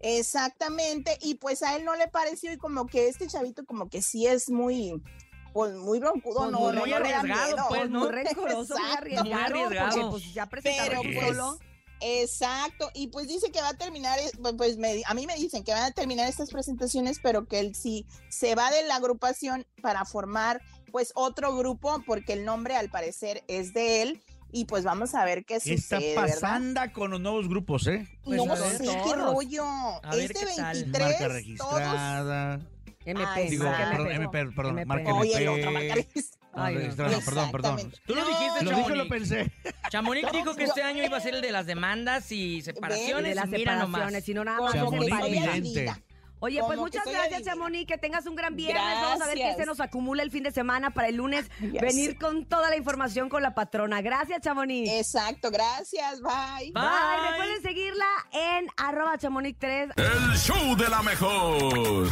[0.00, 1.18] Exactamente.
[1.20, 4.26] Y pues a él no le pareció y como que este chavito como que sí
[4.26, 5.02] es muy,
[5.54, 7.64] pues muy broncudo, Pues no, muy no, arriesgado, miedo.
[7.70, 8.00] pues, ¿no?
[8.00, 9.88] Muy rencoroso, muy arriesgado, Muy arriesgado.
[10.00, 11.58] porque pues ya presentaron Pero un pues, solo.
[12.00, 15.36] exacto, y pues dice que va a terminar, eh, pues, pues me- a mí me
[15.36, 18.96] dicen que van a terminar estas presentaciones, pero que él sí se va de la
[18.96, 20.60] agrupación para formar
[20.92, 25.24] pues otro grupo, porque el nombre al parecer es de él, y pues vamos a
[25.24, 26.32] ver qué ¿Qué está sucede, ¿verdad?
[26.34, 28.06] pasando con los nuevos grupos, eh?
[28.22, 29.34] Pues, no sé qué todos.
[29.34, 30.74] rollo, A ver este qué tal.
[30.92, 32.73] 23, Marca todos...
[33.06, 34.38] MP, Ay, Digo, marca marca perdón, MP.
[34.40, 34.86] MP, perdón, MP.
[34.86, 35.60] marca Oye, el MP.
[35.60, 35.94] otro marca.
[36.56, 37.20] No, no.
[37.24, 37.92] perdón, perdón.
[38.06, 39.08] Tú lo dijiste, Lo dije, lo Chamonix.
[39.10, 39.52] pensé.
[39.90, 42.62] Chamonix No, dijo que este año iba a ser el de las demandas y Y
[42.62, 43.30] separaciones.
[43.30, 45.12] de las mira separaciones, y no nada más Chamonix.
[46.40, 47.42] Oye, pues muchas gracias.
[47.42, 47.86] Chamonix.
[47.86, 48.82] Que tengas un gran viernes.
[48.84, 52.18] Vamos a ver qué se nos acumula el fin de semana para el lunes venir
[52.18, 54.00] con toda la información con la patrona.
[54.02, 54.90] Gracias, Chamonix.
[54.90, 56.70] Exacto, gracias, bye.
[56.72, 57.30] Bye.
[57.30, 59.92] Recuerden seguirla en arroba chamonix3.
[59.96, 62.08] El show de la mejor.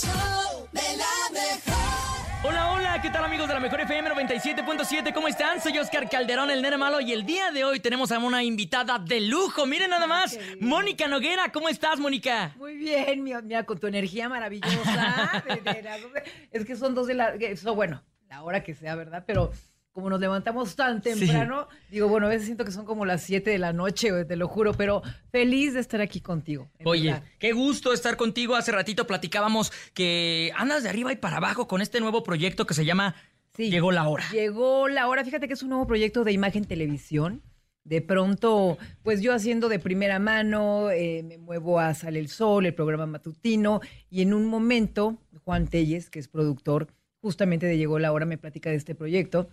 [0.00, 2.44] Show de la mejor.
[2.44, 5.12] Hola, hola, ¿qué tal amigos de la Mejor FM 97.7?
[5.12, 5.60] ¿Cómo están?
[5.60, 8.98] Soy Oscar Calderón, el nene malo, y el día de hoy tenemos a una invitada
[8.98, 9.66] de lujo.
[9.66, 11.50] Miren nada más, Mónica Noguera.
[11.50, 12.52] ¿Cómo estás, Mónica?
[12.56, 15.42] Muy bien, mi- mira, con tu energía maravillosa.
[15.46, 17.30] de- de es que son dos de la.
[17.34, 19.24] Eso, bueno, la hora que sea, ¿verdad?
[19.26, 19.52] Pero
[19.98, 23.50] como nos levantamos tan temprano, digo, bueno, a veces siento que son como las 7
[23.50, 26.70] de la noche, te lo juro, pero feliz de estar aquí contigo.
[26.84, 27.24] Oye, verdad.
[27.40, 28.54] qué gusto estar contigo.
[28.54, 32.74] Hace ratito platicábamos que andas de arriba y para abajo con este nuevo proyecto que
[32.74, 33.16] se llama
[33.56, 34.24] Llegó la hora.
[34.30, 35.24] Llegó la hora.
[35.24, 37.42] Fíjate que es un nuevo proyecto de imagen televisión.
[37.82, 42.66] De pronto, pues yo haciendo de primera mano, eh, me muevo a Sale el Sol,
[42.66, 43.80] el programa matutino,
[44.10, 46.86] y en un momento, Juan Telles, que es productor
[47.20, 49.48] justamente de Llegó la hora, me platica de este proyecto.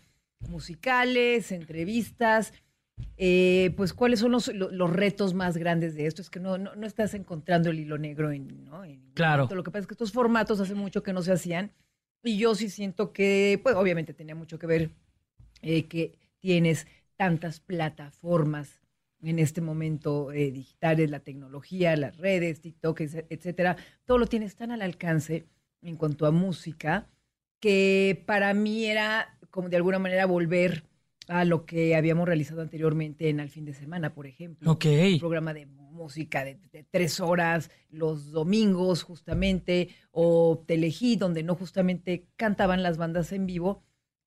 [0.48, 2.54] Musicales, entrevistas,
[3.18, 6.22] eh, pues cuáles son los, lo- los retos más grandes de esto.
[6.22, 8.84] Es que no, no, no estás encontrando el hilo negro en, ¿no?
[8.86, 9.48] en Claro.
[9.54, 11.72] lo que pasa es que estos formatos hace mucho que no se hacían
[12.24, 14.90] y yo sí siento que, pues obviamente tenía mucho que ver
[15.62, 18.82] eh, que tienes tantas plataformas
[19.22, 24.72] en este momento eh, digitales, la tecnología, las redes, TikTok, etcétera, todo lo tienes tan
[24.72, 25.46] al alcance
[25.82, 27.08] en cuanto a música
[27.60, 30.84] que para mí era como de alguna manera volver
[31.30, 34.70] a lo que habíamos realizado anteriormente en Al fin de semana, por ejemplo.
[34.70, 34.86] Ok.
[35.14, 41.56] Un programa de música de, de tres horas los domingos justamente, o Telehit, donde no
[41.56, 43.82] justamente cantaban las bandas en vivo,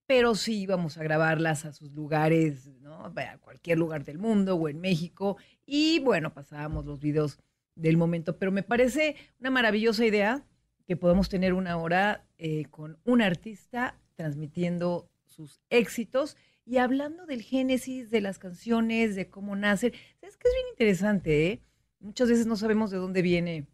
[0.07, 3.05] pero sí íbamos a grabarlas a sus lugares, ¿no?
[3.05, 5.37] A cualquier lugar del mundo o en México.
[5.67, 7.37] Y bueno, pasábamos los videos
[7.75, 8.39] del momento.
[8.39, 10.43] Pero me parece una maravillosa idea
[10.87, 15.08] que podamos tener una hora eh, con un artista transmitiendo
[15.39, 19.93] sus éxitos y hablando del génesis de las canciones, de cómo nacen.
[20.21, 21.61] Es que es bien interesante, ¿eh?
[22.01, 23.67] Muchas veces no sabemos de dónde viene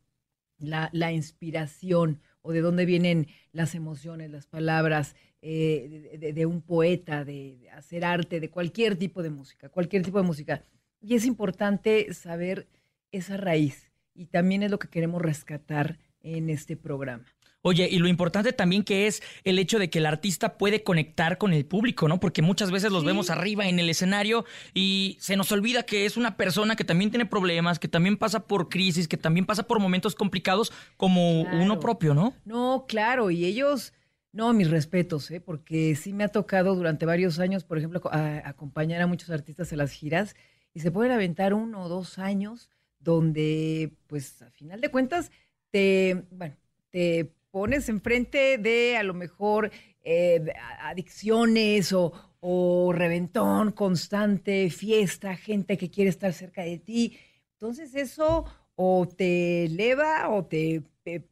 [0.59, 7.25] la, la inspiración o de dónde vienen las emociones, las palabras eh, de, un poeta,
[7.25, 10.63] de, de hacer arte, de cualquier tipo de música, cualquier tipo de música.
[11.01, 12.67] Y es importante saber
[13.11, 17.25] esa raíz y también es lo que queremos rescatar en este programa.
[17.67, 21.39] Oye, y lo importante también que es el hecho de que el artista puede conectar
[21.39, 22.19] con el público, ¿no?
[22.19, 23.07] Porque muchas veces los Sí.
[23.07, 27.09] vemos arriba en el escenario y se nos olvida que es una persona que también
[27.09, 31.63] tiene problemas, que también pasa por crisis, que también pasa por momentos complicados como Claro.
[31.63, 32.35] uno propio, ¿no?
[32.45, 33.93] No, claro, y ellos,
[34.31, 35.41] no, mis respetos, ¿eh?
[35.41, 39.71] porque sí me ha tocado durante varios años, por ejemplo, a- acompañar a muchos artistas
[39.71, 40.35] en las giras
[40.75, 45.31] y se pueden aventar uno o dos años donde, pues, a final de cuentas,
[45.71, 46.55] te, bueno,
[46.91, 49.71] te pones enfrente de a lo mejor
[50.03, 50.43] eh,
[50.81, 57.17] adicciones o, o reventón constante, fiesta, gente que quiere estar cerca de ti.
[57.53, 58.43] Entonces eso
[58.75, 60.83] o te eleva o te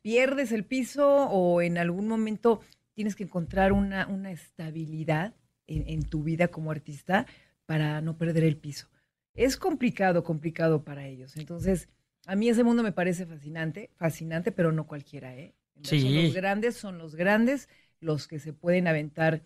[0.02, 2.62] pierdes el piso o en algún momento
[2.94, 5.36] tienes que encontrar una, una estabilidad
[5.68, 7.26] en, en tu vida como artista
[7.66, 8.88] para no perder el piso.
[9.34, 11.36] Es complicado, complicado para ellos.
[11.36, 11.90] Entonces,
[12.26, 15.54] a mí ese mundo me parece fascinante, fascinante, pero no cualquiera, ¿eh?
[15.82, 16.24] Sí.
[16.24, 17.68] los grandes, son los grandes
[18.00, 19.44] los que se pueden aventar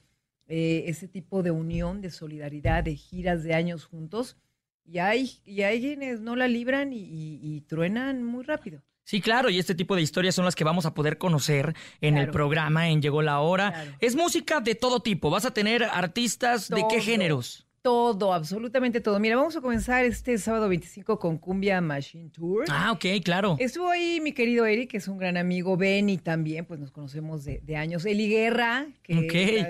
[0.48, 4.38] eh, ese tipo de unión, de solidaridad, de giras de años juntos.
[4.86, 8.82] Y hay, y hay quienes no la libran y, y- y truenan muy rápido.
[9.04, 12.18] Sí, claro, y este tipo de historias son las que vamos a poder conocer en
[12.18, 13.72] el programa en Llegó la Hora.
[13.72, 13.92] Claro.
[14.00, 17.67] Es música de todo tipo, vas a tener artistas de qué géneros.
[17.82, 19.20] Todo, absolutamente todo.
[19.20, 22.66] Mira, vamos a comenzar este sábado 25 con Cumbia Machine Tour.
[22.70, 23.56] Ah, ok, claro.
[23.60, 26.92] Estuvo ahí mi querido Eric, que es un gran amigo, Ben, y también pues nos
[26.92, 28.06] conocemos de, de años.
[28.06, 29.14] Eli Guerra, que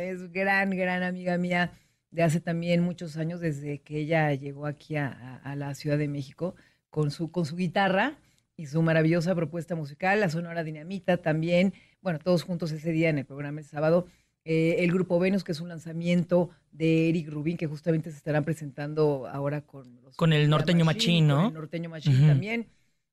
[0.10, 1.72] es gran, gran amiga mía
[2.10, 5.08] de hace también muchos años, desde que ella llegó aquí a,
[5.44, 6.56] a- a la Ciudad de México
[6.90, 8.18] con su, con su guitarra
[8.56, 11.74] y su maravillosa propuesta musical, la Sonora Dinamita también.
[12.02, 14.08] Bueno, todos juntos ese día en el programa el sábado.
[14.50, 18.46] Eh, el grupo Venus, que es un lanzamiento de Eric Rubin, que justamente se estarán
[18.46, 21.50] presentando ahora con los Con el norteño machín, ¿no?
[21.50, 22.68] el norteño machín también.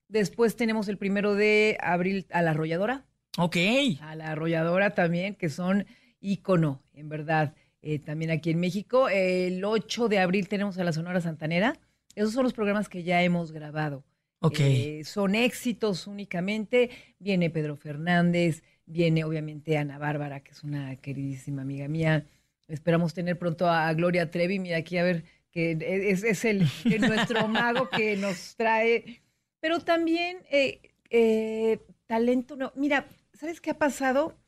[0.06, 3.04] Después tenemos el primero de abril a la arrolladora.
[3.36, 3.56] Ok.
[4.00, 5.86] A la arrolladora también, que son
[6.20, 9.08] ícono, en verdad, eh, también aquí en México.
[9.08, 11.80] El 8 de abril tenemos a la Sonora Santanera.
[12.14, 14.04] Esos son los programas que ya hemos grabado.
[14.38, 14.60] Ok.
[14.60, 16.90] Eh, son éxitos únicamente.
[17.18, 22.26] Viene Pedro Fernández, viene obviamente Ana Bárbara, que es una queridísima amiga mía.
[22.68, 24.58] Esperamos tener pronto a Gloria Trevi.
[24.58, 25.76] Mira aquí a ver, que
[26.10, 29.22] es, es el, el nuestro mago que nos trae.
[29.60, 32.72] Pero también, eh, eh, talento no.
[32.76, 34.38] Mira, ¿sabes qué ha pasado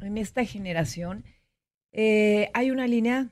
[0.00, 1.24] en esta generación?
[1.92, 3.30] Eh, hay una línea,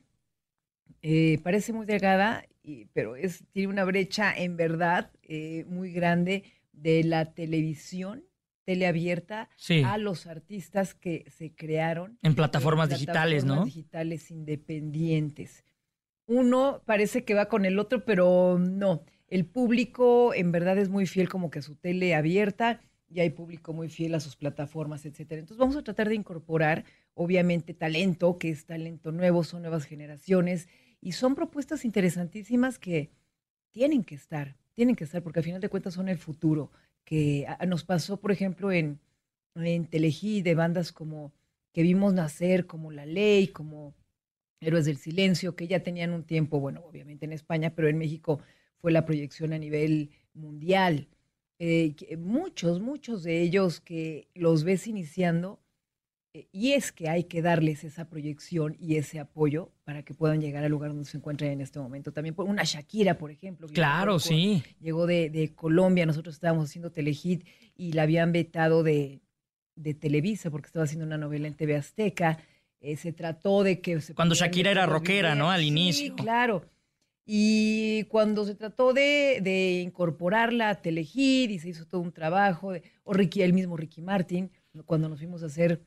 [1.43, 5.11] parece muy delgada, y- pero es, tiene una brecha en verdad
[5.67, 8.25] muy grande de la televisión,
[8.75, 9.83] teleabierta, Sí.
[9.85, 13.65] a los artistas que se crearon En plataformas digitales, ¿no?
[13.65, 15.65] digitales independientes.
[16.27, 19.03] Uno parece que va con el otro, pero no.
[19.27, 23.31] El público en verdad es muy fiel como que a su tele abierta y hay
[23.31, 25.41] público muy fiel a sus plataformas, etcétera.
[25.41, 30.69] Entonces vamos a tratar de incorporar, obviamente, talento, que es talento nuevo, son nuevas generaciones
[31.01, 33.11] y son propuestas interesantísimas que
[33.73, 36.71] tienen que estar, tienen que estar, porque al final de cuentas son el futuro.
[37.11, 39.01] Que a- nos pasó, por ejemplo, en,
[39.57, 41.33] en Telehit, de bandas como
[41.73, 43.95] que vimos nacer, como La Ley, como
[44.61, 48.41] Héroes del Silencio, que ya tenían un tiempo, bueno, obviamente en España, pero en México
[48.81, 51.09] fue la proyección a nivel mundial.
[51.59, 55.61] Eh, muchos, muchos de ellos que los ves iniciando,
[56.53, 60.63] y es que hay que darles esa proyección y ese apoyo para que puedan llegar
[60.63, 62.13] al lugar donde se encuentran en este momento.
[62.13, 63.67] También por una Shakira, por ejemplo.
[63.67, 64.63] que Claro, llegó sí.
[64.81, 67.45] Llegó de, de Colombia, nosotros estábamos haciendo Telehit
[67.77, 69.21] y la habían vetado de,
[69.75, 72.39] de Televisa porque estaba haciendo una novela en TV Azteca.
[72.81, 74.01] Eh, se trató de que...
[74.01, 75.51] Se Cuando Shakira era rockera, ¿no?
[75.51, 76.15] Al Sí, inicio.
[76.15, 76.65] claro.
[77.27, 82.73] Y cuando se trató de, de incorporarla a Telehit y se hizo todo un trabajo,
[82.73, 84.51] de- o Ricky, el mismo Ricky Martin,
[84.87, 85.81] cuando nos fuimos a hacer,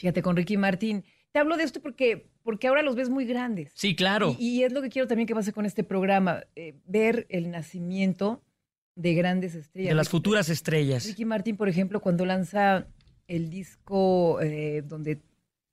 [0.00, 3.70] fíjate, con Ricky Martin, te hablo de esto porque, porque ahora los ves muy grandes.
[3.74, 4.34] Sí, claro.
[4.38, 7.50] Y, y es lo que quiero también que pase con este programa, eh, ver el
[7.50, 8.42] nacimiento
[8.96, 9.90] de grandes estrellas.
[9.90, 11.06] De las Ricky- futuras estrellas.
[11.06, 12.88] Ricky Martin, por ejemplo, cuando lanza
[13.28, 15.20] el disco eh, donde,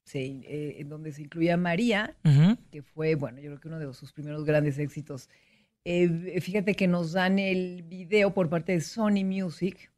[0.04, 2.16] se, eh, donde se incluía María,
[2.70, 5.30] que fue, bueno, yo creo que uno de sus primeros grandes éxitos.
[6.42, 9.90] Fíjate que nos dan el video por parte de Sony Music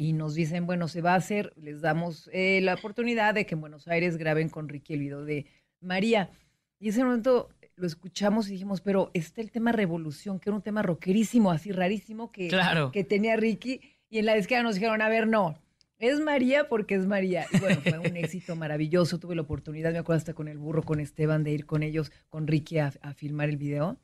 [0.00, 3.54] y nos dicen, bueno, se va a hacer, les damos eh, la oportunidad de que
[3.54, 5.44] en Buenos Aires graben con Ricky el video de
[5.82, 6.30] María.
[6.78, 10.62] Y ese momento lo escuchamos y dijimos, pero está el tema Revolución, que era un
[10.62, 12.92] tema rockerísimo, así rarísimo, que, Claro.
[12.92, 13.82] que tenía Ricky.
[14.08, 15.60] Y en la descarga nos dijeron, a ver, no,
[15.98, 17.44] es María porque es María.
[17.52, 19.18] Y bueno, fue un éxito maravilloso.
[19.18, 22.10] Tuve la oportunidad, me acuerdo hasta con el burro, con Esteban, de ir con ellos,
[22.30, 23.98] con Ricky, a, a filmar el video.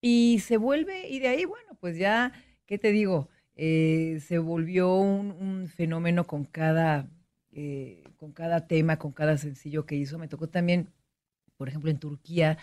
[0.00, 2.30] Y se vuelve, y de ahí, bueno, pues ya,
[2.64, 3.28] ¿qué te digo?
[3.56, 7.08] Eh, se volvió un, un fenómeno con cada,
[7.52, 10.18] eh, con cada tema, con cada sencillo que hizo.
[10.18, 10.88] Me tocó también,
[11.56, 12.58] por ejemplo, en Turquía,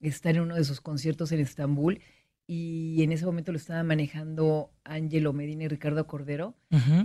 [0.00, 2.00] estar en uno de sus conciertos en Estambul.
[2.46, 6.54] Y en ese momento lo estaba manejando Ángelo Medina y Ricardo Cordero.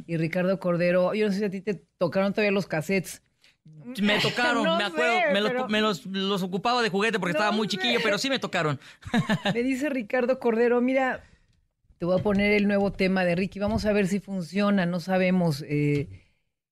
[0.08, 3.22] Y Ricardo Cordero, yo no sé si a ti te tocaron todavía los cassettes.
[4.02, 7.20] Me tocaron, No me acuerdo, sé, me, los, pero- me los- los ocupaba de juguete
[7.20, 7.72] porque No estaba muy sé.
[7.78, 8.80] chiquillo, pero sí me tocaron.
[9.54, 11.24] Me dice Ricardo Cordero, mira,
[12.06, 15.00] te voy a poner el nuevo tema de Ricky, vamos a ver si funciona, no
[15.00, 15.64] sabemos.
[15.68, 16.08] eh".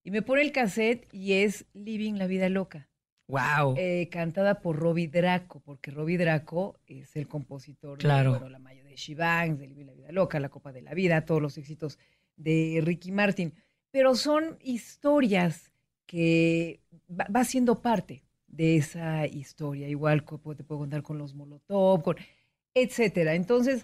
[0.03, 2.87] y me pone el cassette y es Living la Vida Loca.
[3.27, 3.73] Wow.
[3.77, 8.33] eh, cantada por Robbie Draco, porque Robbie Draco es el compositor Claro.
[8.33, 10.93] de bueno, La Maya de Shivang, de Living la Vida Loca, La Copa de la
[10.93, 11.97] Vida, todos los éxitos
[12.35, 13.55] de Ricky Martin.
[13.89, 15.71] Pero son historias
[16.05, 19.87] que va, va siendo parte de esa historia.
[19.89, 22.17] Igual te puedo contar con los Molotov, con
[22.75, 23.33] etcétera.
[23.33, 23.83] Entonces,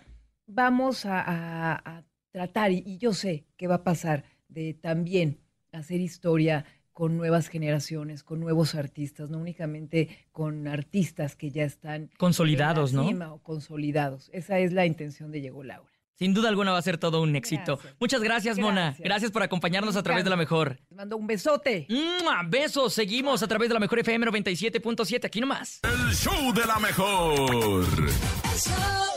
[0.50, 5.40] vamos a, a- a tratar, y, y yo sé que va a pasar, de también
[5.72, 12.10] hacer historia con nuevas generaciones, con nuevos artistas, no únicamente con artistas que ya están
[12.18, 13.34] Consolidados, en ¿no?
[13.36, 14.30] o consolidados.
[14.34, 15.90] Esa es la intención de Llegó Laura.
[16.16, 17.80] Sin duda alguna va a ser todo un éxito.
[17.98, 18.94] Muchas gracias, Mona.
[19.00, 19.32] Gracias.
[19.32, 20.78] Por acompañarnos a través de la mejor.
[20.90, 21.88] Te mando un besote.
[21.90, 22.44] ¡Mua!
[22.46, 25.80] Besos, seguimos a través de la mejor FM 97.7, aquí nomás.
[25.84, 27.40] El show de la mejor.
[27.40, 29.09] El show de la mejor.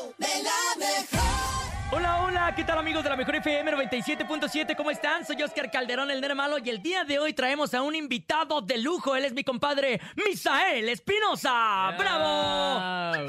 [1.95, 4.75] Hola, hola, ¿qué tal amigos de la Mejor FM 97.7?
[4.77, 5.27] ¿Cómo están?
[5.27, 8.63] Soy Oscar Calderón, el Nere Malo, y el día de hoy traemos a un invitado
[8.63, 9.15] de lujo.
[9.15, 11.95] Él es mi compadre, Misael Espinosa.
[11.99, 13.29] ¡Bravo!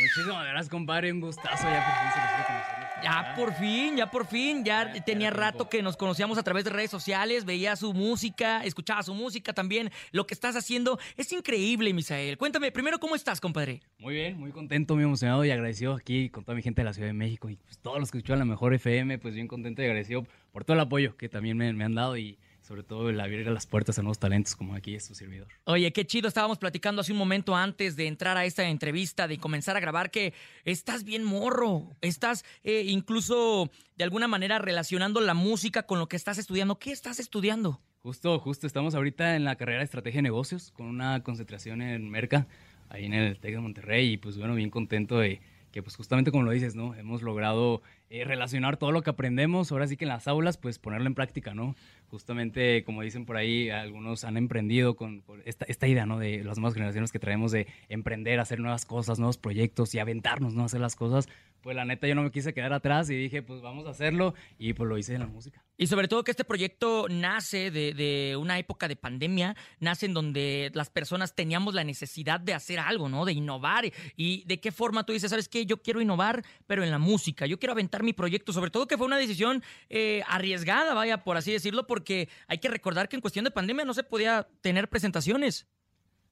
[0.00, 1.12] Muchísimas gracias, compadre.
[1.12, 1.68] Un gustazo.
[1.68, 2.77] Ya por fin se los pude conocer.
[3.02, 6.70] Ya por fin, ya por fin, ya tenía rato que nos conocíamos a través de
[6.70, 9.90] redes sociales, veía su música, escuchaba su música también.
[10.10, 12.36] Lo que estás haciendo es increíble, Misael.
[12.38, 13.80] Cuéntame, primero, ¿cómo estás, compadre?
[13.98, 16.92] Muy bien, muy contento, muy emocionado y agradecido aquí con toda mi gente de la
[16.92, 19.82] Ciudad de México y pues, todos los que escuchan la mejor FM, pues bien contento
[19.82, 23.08] y agradecido por todo el apoyo que también me, me han dado y sobre todo
[23.08, 25.48] el abrir las puertas a nuevos talentos como aquí es su servidor.
[25.64, 29.38] Oye, qué chido, estábamos platicando hace un momento antes de entrar a esta entrevista, de
[29.38, 30.34] comenzar a grabar, que
[30.66, 36.16] estás bien morro, estás eh, incluso de alguna manera relacionando la música con lo que
[36.16, 36.78] estás estudiando.
[36.78, 37.80] ¿Qué estás estudiando?
[38.02, 42.10] Justo, justo, estamos ahorita en la carrera de Estrategia de Negocios con una concentración en
[42.10, 42.48] Merca,
[42.90, 45.40] ahí en el TEC de Monterrey y pues bueno, bien contento de
[45.72, 46.94] que pues justamente como lo dices, ¿no?
[46.94, 47.80] Hemos logrado
[48.10, 51.14] eh, relacionar todo lo que aprendemos, ahora sí que en las aulas, pues ponerlo en
[51.14, 51.76] práctica, ¿no?
[52.06, 56.18] Justamente, como dicen por ahí, algunos han emprendido con, con esta, esta idea, ¿no?
[56.18, 60.54] De las nuevas generaciones que traemos de emprender, hacer nuevas cosas, nuevos proyectos y aventarnos,
[60.54, 60.64] ¿no?
[60.64, 61.28] Hacer las cosas.
[61.60, 64.32] Pues la neta yo no me quise quedar atrás y dije, pues vamos a hacerlo
[64.58, 65.62] y pues lo hice en la música.
[65.76, 70.14] Y sobre todo que este proyecto nace de, de una época de pandemia, nace en
[70.14, 73.24] donde las personas teníamos la necesidad de hacer algo, ¿no?
[73.24, 73.84] De innovar.
[74.16, 75.66] Y de qué forma tú dices, ¿sabes qué?
[75.66, 77.44] Yo quiero innovar, pero en la música.
[77.46, 78.52] Yo quiero aventar mi proyecto.
[78.52, 82.68] Sobre todo que fue una decisión eh, arriesgada, vaya, por así decirlo, porque hay que
[82.68, 85.66] recordar que en cuestión de pandemia no se podía tener presentaciones.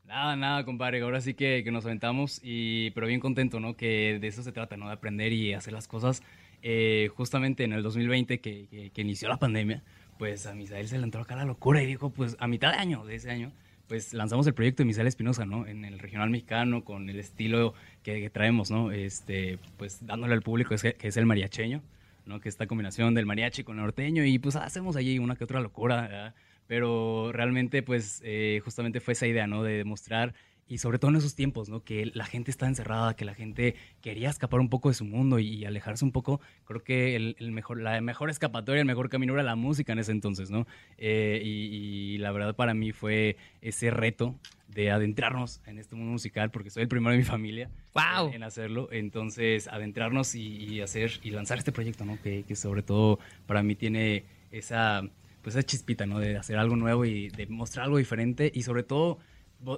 [0.04, 1.00] Nada, nada, compadre.
[1.02, 3.76] Ahora sí que, que nos aventamos, y, pero bien contento, ¿no?
[3.76, 4.86] Que de eso se trata, ¿no?
[4.86, 6.22] De aprender y hacer las cosas.
[6.62, 9.82] Eh, justamente en el 2020, que, que, que inició la pandemia,
[10.18, 12.78] pues a Misael se le entró acá la locura y dijo, pues a mitad de
[12.78, 13.52] año, de ese año,
[13.88, 15.66] pues lanzamos el proyecto de Misael Espinosa, ¿no?
[15.66, 18.90] En el regional mexicano, con el estilo que, que traemos, ¿no?
[18.92, 21.82] Este, pues dándole al público es, que es el mariacheño,
[22.24, 22.40] ¿no?
[22.40, 25.60] Que esta combinación del mariachi con el norteño y pues hacemos allí una que otra
[25.60, 26.34] locura, ¿verdad?
[26.66, 29.62] pero realmente pues eh, justamente fue esa idea, ¿no?
[29.62, 30.34] De demostrar
[30.68, 31.84] y sobre todo en esos tiempos, ¿no?
[31.84, 35.38] Que la gente está encerrada, que la gente quería escapar un poco de su mundo
[35.38, 36.40] y, y alejarse un poco.
[36.64, 40.00] Creo que el, el, mejor, la mejor escapatoria, el mejor camino era la música en
[40.00, 40.66] ese entonces, ¿no?
[40.98, 44.34] Eh, y, y, la verdad para mí fue ese reto
[44.66, 48.28] de adentrarnos en este mundo musical, porque soy el primero de mi familia wow.
[48.28, 48.88] en, en, hacerlo.
[48.90, 52.20] Entonces, adentrarnos y, y, hacer y lanzar este proyecto, ¿no?
[52.20, 55.02] Que, que sobre todo para mí tiene esa
[55.42, 56.18] pues esa chispita, ¿no?
[56.18, 59.18] De hacer algo nuevo y de mostrar algo diferente y sobre todo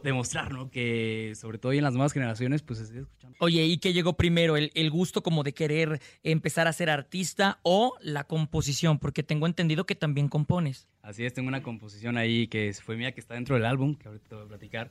[0.02, 0.70] demostrar, ¿no?
[0.70, 3.36] Que sobre todo en las nuevas generaciones, pues se sigue escuchando.
[3.40, 4.56] Oye, ¿y qué llegó primero?
[4.56, 8.98] ¿El, ¿El, gusto como de querer empezar a ser artista o la composición?
[8.98, 10.88] Porque tengo entendido que también compones.
[11.02, 14.08] Así es, tengo una composición ahí que fue mía, que está dentro del álbum, que
[14.08, 14.90] ahorita te voy a platicar.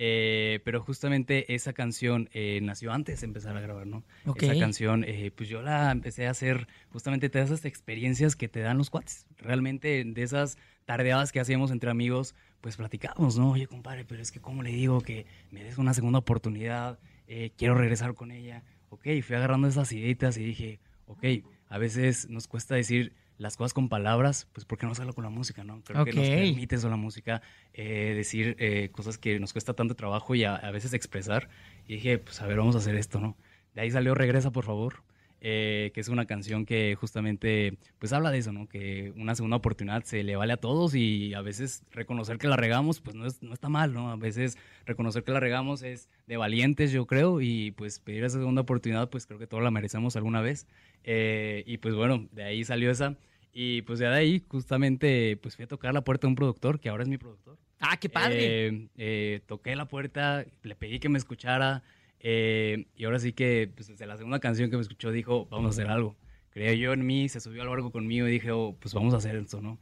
[0.00, 4.04] Eh, pero justamente esa canción eh, nació antes de empezar a grabar, ¿no?
[4.26, 4.48] Okay.
[4.48, 8.60] Esa canción, eh, pues yo la empecé a hacer justamente de esas experiencias que te
[8.60, 9.26] dan los cuates.
[9.38, 13.52] Realmente de esas tardeadas que hacíamos entre amigos, pues platicábamos, ¿no?
[13.52, 16.98] Oye, compadre, pero es que ¿cómo le digo que me des una segunda oportunidad?
[17.26, 18.62] Eh, quiero regresar con ella.
[18.90, 21.24] Ok, fui agarrando esas ideas y dije, ok,
[21.68, 25.22] a veces nos cuesta decir las cosas con palabras, pues ¿por qué no hacerlo con
[25.22, 25.82] la música, no?
[25.84, 26.12] Creo okay.
[26.12, 27.40] que nos permite eso la música,
[27.72, 31.48] eh, decir eh, cosas que nos cuesta tanto trabajo y a, a, veces expresar.
[31.86, 33.36] Y dije, pues a ver, vamos a hacer esto, ¿no?
[33.74, 35.04] De ahí salió Regresa, por favor,
[35.40, 38.68] eh, que es una canción que justamente, pues habla de eso, ¿no?
[38.68, 42.56] Que una segunda oportunidad se le vale a todos y a veces reconocer que la
[42.56, 44.10] regamos, pues no, es, no está mal, ¿no?
[44.10, 48.38] A veces reconocer que la regamos es de valientes, yo creo, y pues pedir esa
[48.38, 50.66] segunda oportunidad, pues creo que todos la merecemos alguna vez.
[51.04, 53.16] Eh, y pues bueno, de ahí salió esa.
[53.52, 56.80] Y pues ya de ahí, justamente, pues fui a tocar la puerta de un productor,
[56.80, 57.58] que ahora es mi productor.
[57.80, 58.66] ¡Ah, qué padre!
[58.66, 61.82] Eh, eh, toqué la puerta, le pedí que me escuchara,
[62.20, 65.66] eh, y ahora sí que, pues desde la segunda canción que me escuchó, dijo, vamos
[65.66, 66.16] a hacer algo.
[66.50, 69.18] Creía yo en mí, se subió al barco conmigo y dije, oh, pues vamos a
[69.18, 69.78] hacer esto, ¿no?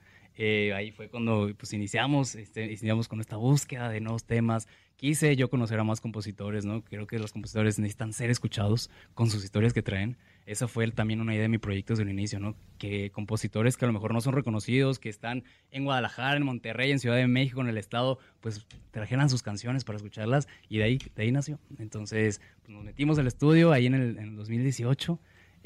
[0.75, 4.69] ahí fue cuando pues iniciamos, este, iniciamos con esta búsqueda de nuevos temas.
[4.97, 6.83] Quise yo conocer a más compositores, ¿no?
[6.85, 11.21] Creo que los compositores necesitan ser escuchados con sus historias que traen esa fue también
[11.21, 12.57] una idea de mi proyecto desde el inicio, ¿no?
[12.79, 15.43] Que compositores que a lo mejor no son reconocidos, que están
[15.73, 19.85] en Guadalajara, en Monterrey, en Ciudad de México, en el estado, pues trajeran sus canciones
[19.85, 21.59] para escucharlas y de ahí, de ahí nació.
[21.79, 25.19] Entonces, pues nos metimos al estudio ahí en el, en el 2018.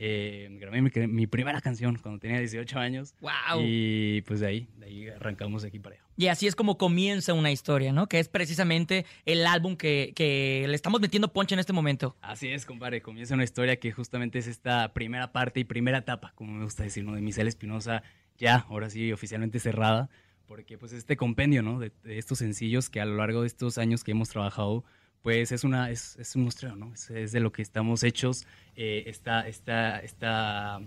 [0.03, 3.14] Eh, grabé mi, mi, primera canción cuando tenía 18 años.
[3.20, 3.61] ¡Wow!
[3.62, 6.05] Y pues de ahí, de ahí arrancamos de aquí para allá.
[6.16, 8.09] Y así es como comienza una historia, ¿no?
[8.09, 12.16] Que es precisamente el álbum que, que le estamos metiendo ponche en este momento.
[12.22, 13.03] Así es, compadre.
[13.03, 16.82] Comienza una historia que justamente es esta primera parte y primera etapa, como me gusta
[16.82, 17.14] decir, ¿no?
[17.14, 18.03] De Misael Espinosa,
[18.38, 20.09] ya, ahora sí, oficialmente cerrada.
[20.46, 21.78] Porque pues este compendio, ¿no?
[21.78, 24.82] De, de estos sencillos que a lo largo de estos años que hemos trabajado,
[25.22, 26.92] pues es, una, es, es un muestreo, ¿no?
[26.94, 28.46] Es, de lo que estamos hechos.
[28.74, 30.80] Eh, está, está, está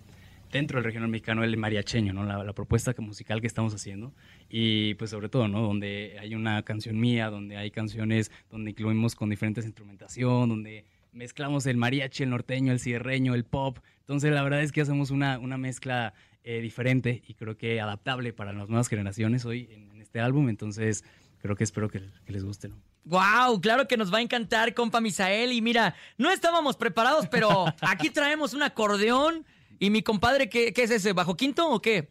[0.52, 2.24] dentro del regional mexicano el mariacheño, ¿no?
[2.24, 4.14] La, propuesta musical que estamos haciendo.
[4.50, 5.62] Y pues sobre todo, ¿no?
[5.62, 11.66] Donde hay una canción mía, donde hay canciones donde incluimos con diferentes instrumentación, donde mezclamos
[11.68, 13.80] el mariachi, el norteño, el cierreño, el pop.
[14.00, 16.14] Entonces la verdad es que hacemos una, una mezcla
[16.44, 20.50] eh, diferente y creo que adaptable para las nuevas generaciones hoy en, en este álbum.
[20.50, 21.04] Entonces
[21.40, 22.93] creo que espero que, que les guste, ¿no?
[23.06, 23.60] ¡Wow!
[23.62, 25.52] Claro que nos va a encantar, compa Misael.
[25.52, 29.46] Y mira, no estábamos preparados, pero aquí traemos un acordeón.
[29.80, 31.14] Y mi compadre, ¿qué, qué es ese?
[31.14, 32.08] ¿Bajo quinto o qué?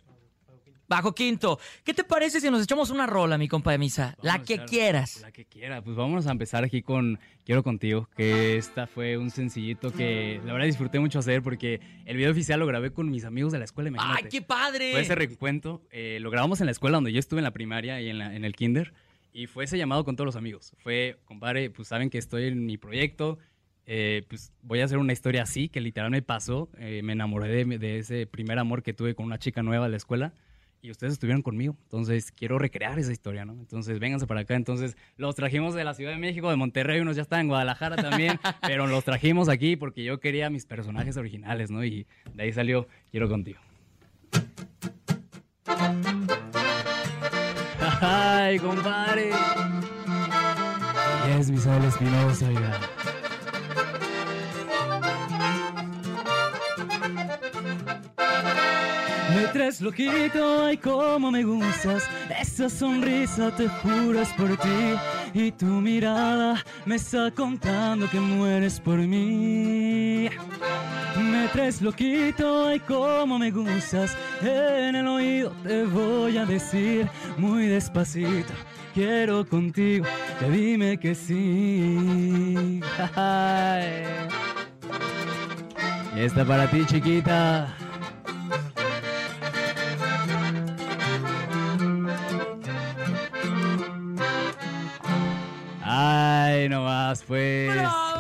[0.89, 1.59] Bajo quinto.
[1.85, 4.15] ¿Qué te parece si nos echamos una rola, mi compa de misa?
[4.19, 5.23] Vamos la que quieras.
[5.23, 5.81] La que quiera.
[5.81, 10.53] Pues vamos a empezar aquí con Quiero Contigo, que esta fue un sencillito que la
[10.53, 13.65] verdad disfruté mucho hacer porque el video oficial lo grabé con mis amigos de la
[13.65, 13.91] escuela.
[13.99, 14.93] ¡Ay, qué padre!
[14.93, 15.81] Fue ese reencuentro.
[15.93, 18.35] Eh, lo grabamos en la escuela donde yo estuve en la primaria y en, la,
[18.35, 18.93] en el kinder.
[19.33, 20.75] Y fue ese llamado con todos los amigos.
[20.79, 23.39] Fue, compadre, pues saben que estoy en mi proyecto,
[23.87, 26.69] eh, pues voy a hacer una historia así, que literal me pasó.
[26.79, 29.91] Eh, me enamoré de, de ese primer amor que tuve con una chica nueva de
[29.91, 30.35] la escuela
[30.83, 31.77] y ustedes estuvieron conmigo.
[31.85, 33.53] Entonces, quiero recrear esa historia, ¿no?
[33.53, 34.57] Entonces, vénganse para acá.
[34.57, 37.97] Entonces, los trajimos de la Ciudad de México, de Monterrey, unos ya están en Guadalajara
[37.97, 41.85] también, pero los trajimos aquí porque yo quería mis personajes originales, ¿no?
[41.85, 43.61] Y de ahí salió Quiero contigo.
[48.05, 49.31] Ay, compadre.
[51.29, 52.81] Y es Misael Espinosa, oiga.
[59.35, 62.05] Me traes loquito, ay cómo me gustas
[62.39, 64.95] Esa sonrisa te juras por ti
[65.33, 70.29] Y tu mirada me está contando que mueres por mí
[71.43, 74.17] Me traes loquito, ay cómo me gustas.
[74.43, 78.53] En el oído te voy a decir muy despacito
[78.95, 80.07] Quiero contigo,
[80.41, 82.81] ya dime que sí.
[86.15, 87.75] Y esta para ti chiquita
[97.13, 97.71] más, pues.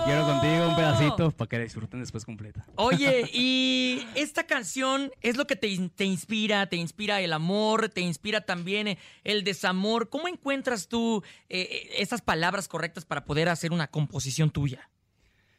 [0.04, 2.66] Quiero contigo un pedacito para que la disfruten después completa.
[2.76, 8.02] Oye, y esta canción es lo que te, te inspira, te inspira el amor, te
[8.02, 10.10] inspira también eh, el desamor.
[10.10, 14.90] ¿Cómo encuentras tú eh, eh, esas palabras correctas para poder hacer una composición tuya?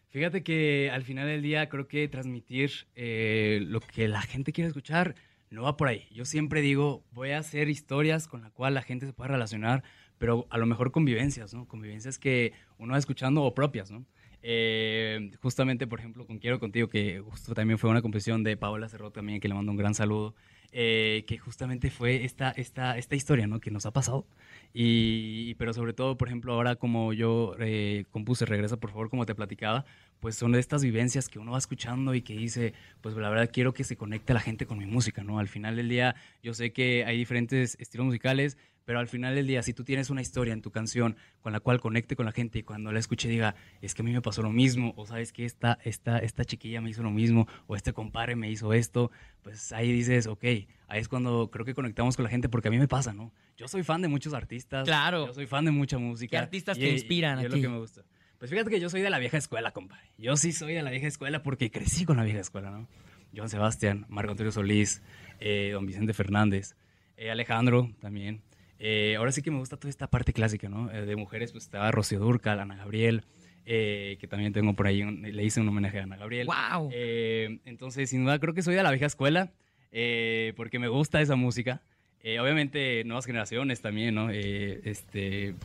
[0.09, 4.67] Fíjate que al final del día creo que transmitir eh, lo que la gente quiere
[4.67, 5.15] escuchar
[5.53, 6.07] no va por ahí.
[6.11, 9.83] Yo siempre digo, voy a hacer historias con la cual la gente se pueda relacionar,
[10.23, 11.67] pero a lo mejor convivencias, ¿no?
[11.67, 14.05] Convivencias que uno va escuchando o propias, ¿no?
[14.41, 18.87] Eh, justamente, por ejemplo, con Quiero Contigo, que justo también fue una composición de Paola
[18.87, 20.33] Cerrot también, que le mando un gran saludo,
[20.71, 23.59] eh, que justamente fue esta, esta, esta historia, ¿no?
[23.59, 24.25] Que nos ha pasado.
[24.73, 29.25] Y, pero sobre todo, por ejemplo, ahora como yo eh, compuse Regresa, por favor, como
[29.25, 29.83] te platicaba,
[30.23, 33.49] pues son de estas vivencias que uno va escuchando y que dice, pues la verdad
[33.51, 35.37] quiero que se conecte la gente con mi música, ¿no?
[35.37, 39.47] Al final del día, yo sé que hay diferentes estilos musicales, pero al final del
[39.47, 42.31] día, si tú tienes una historia en tu canción con la cual conecte con la
[42.31, 45.05] gente y cuando la escuche diga, es que a mí me pasó lo mismo, o
[45.05, 48.71] sabes que esta, esta, esta chiquilla me hizo lo mismo, o este compadre me hizo
[48.71, 49.11] esto,
[49.41, 50.43] pues ahí dices, ok,
[50.87, 53.33] ahí es cuando creo que conectamos con la gente porque a mí me pasa, ¿no?
[53.57, 54.85] Yo soy fan de muchos artistas.
[54.85, 55.27] Claro.
[55.27, 56.31] Yo soy fan de mucha música.
[56.31, 57.57] ¿Qué artistas y- te inspiran y a es ti?
[57.57, 58.03] lo que me gusta.
[58.43, 60.03] Pues fíjate que yo soy de la vieja escuela, compadre.
[60.17, 62.89] Yo sí soy de la vieja escuela porque crecí con la vieja escuela, ¿no?
[63.33, 65.01] Joan Sebastián, Marco Antonio Solís,
[65.39, 66.75] eh, don Vicente Fernández,
[67.15, 68.41] eh, Alejandro también.
[68.79, 70.89] Eh, ahora sí que me gusta toda esta parte clásica, ¿no?
[70.89, 73.23] De mujeres, pues estaba Rocío Durcal, Ana Gabriel,
[73.63, 76.47] que también tengo por ahí, un- le hice un homenaje a Ana Gabriel.
[76.47, 76.91] ¡Wow!
[77.63, 79.53] Entonces, sin duda, creo que soy de la vieja escuela
[80.57, 81.81] porque me gusta esa música.
[82.19, 84.29] Obviamente, nuevas generaciones también, ¿no?
[84.31, 85.55] Este,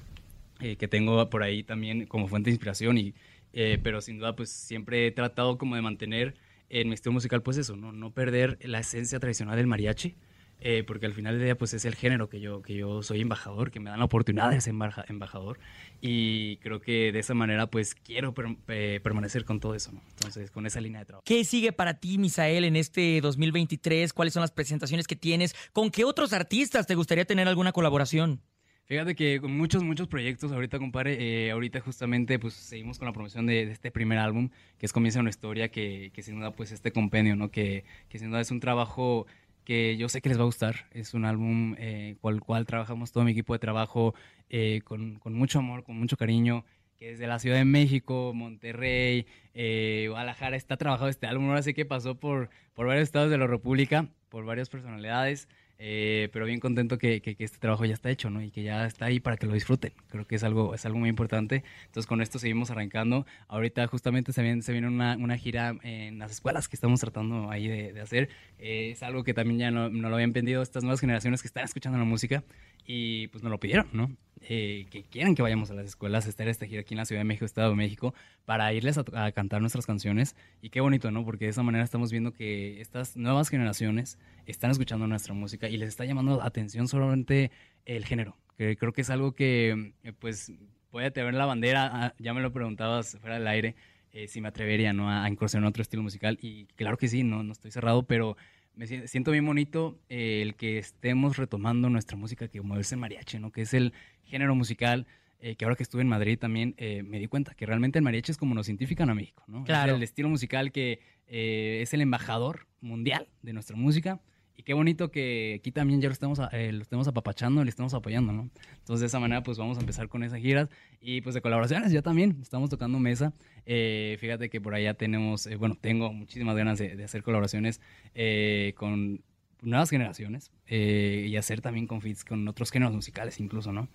[0.61, 3.14] eh, que tengo por ahí también como fuente de inspiración, y,
[3.52, 6.34] eh, pero sin duda, pues siempre he tratado como de mantener
[6.70, 7.92] en mi estilo musical, pues eso, ¿no?
[7.92, 10.16] No perder la esencia tradicional del mariachi.
[10.61, 13.20] eh, porque al final del día pues es el género que yo, que yo soy
[13.20, 15.61] embajador, que me dan la oportunidad de ser embaja- embajador
[16.00, 20.02] y creo que de esa manera pues quiero per- eh, permanecer con todo eso, ¿no?
[20.16, 21.22] Entonces con esa línea de trabajo.
[21.24, 24.12] ¿Qué sigue para ti, Misael, en este 2023?
[24.12, 25.54] ¿Cuáles son las presentaciones que tienes?
[25.72, 28.40] ¿Con qué otros artistas te gustaría tener alguna colaboración?
[28.89, 33.12] Fíjate que con muchos, muchos proyectos ahorita, compadre, eh, ahorita justamente pues seguimos con la
[33.12, 36.53] promoción de, de este primer álbum, que es Comienza una historia, que, que sin duda
[36.53, 37.51] pues este compendio, ¿no?
[37.51, 39.26] Que, que sin duda es un trabajo
[39.64, 43.12] que yo sé que les va a gustar, es un álbum eh, cual cual trabajamos
[43.12, 44.14] todo mi equipo de trabajo
[44.49, 46.64] eh, con, con mucho amor, con mucho cariño,
[46.97, 50.57] que desde la Ciudad de México, Monterrey, eh, Guadalajara.
[50.57, 54.09] Está trabajado este álbum, ahora sí que pasó por, por varios estados de la República,
[54.30, 55.47] por varias personalidades,
[55.78, 58.42] eh, pero bien contento que, que- que este trabajo ya está hecho, ¿no?
[58.42, 59.92] Y que ya está ahí para que lo disfruten.
[60.08, 61.62] Creo que es algo, es algo muy importante.
[61.86, 63.26] Entonces con esto seguimos arrancando.
[63.48, 67.50] Ahorita justamente se viene, se viene una, una gira en las escuelas que estamos tratando
[67.50, 68.28] ahí de, de hacer.
[68.58, 71.48] Eh, es algo que también ya no, no lo habían pedido estas nuevas generaciones que
[71.48, 72.42] están escuchando la música
[72.84, 74.10] y pues nos lo pidieron, ¿no?
[74.43, 77.20] Eh, que quieren que vayamos a las escuelas estar esta gira aquí en la Ciudad
[77.20, 78.14] de México, Estado de México,
[78.45, 80.36] para irles a, a cantar nuestras canciones.
[80.62, 81.24] Y qué bonito, ¿no?
[81.24, 85.76] Porque de esa manera estamos viendo que estas nuevas generaciones están escuchando nuestra música y
[85.76, 87.51] les está llamando atención solamente
[87.84, 88.36] el género.
[88.57, 90.53] Que creo que es algo que, eh, pues,
[90.91, 91.91] puede tener la bandera.
[91.93, 93.76] ah, Ya me lo preguntabas fuera del aire,
[94.12, 95.11] eh, si me atrevería, ¿no?
[95.11, 96.39] A, incursionar otro estilo musical.
[96.41, 98.36] Y claro que sí, no, no estoy cerrado, pero
[98.78, 102.98] me si- siento bien bonito eh, el que estemos retomando nuestra música que es el
[102.98, 103.50] mariachi, ¿no?
[103.50, 105.06] Que es el género musical
[105.40, 108.04] eh, que ahora que estuve en Madrid también eh, me di cuenta que realmente el
[108.04, 109.64] mariachi es como nos identifican a México, ¿no?
[109.64, 109.92] Claro.
[109.92, 114.20] Es el estilo musical que eh, es el embajador mundial de nuestra música
[114.59, 117.70] Y qué bonito que aquí también ya lo estamos, a- eh, lo estemos apapachando le
[117.70, 118.50] estamos apoyando, ¿no?
[118.78, 120.68] Entonces de esa manera pues vamos a empezar con esas giras
[121.00, 123.32] y pues de colaboraciones ya también, estamos tocando mesa.
[123.66, 127.80] Eh, fíjate que por allá tenemos, eh, bueno, tengo muchísimas ganas de, de hacer colaboraciones
[128.16, 129.22] eh, con
[129.62, 133.88] nuevas generaciones eh, y hacer también con feats con otros géneros musicales incluso, ¿no?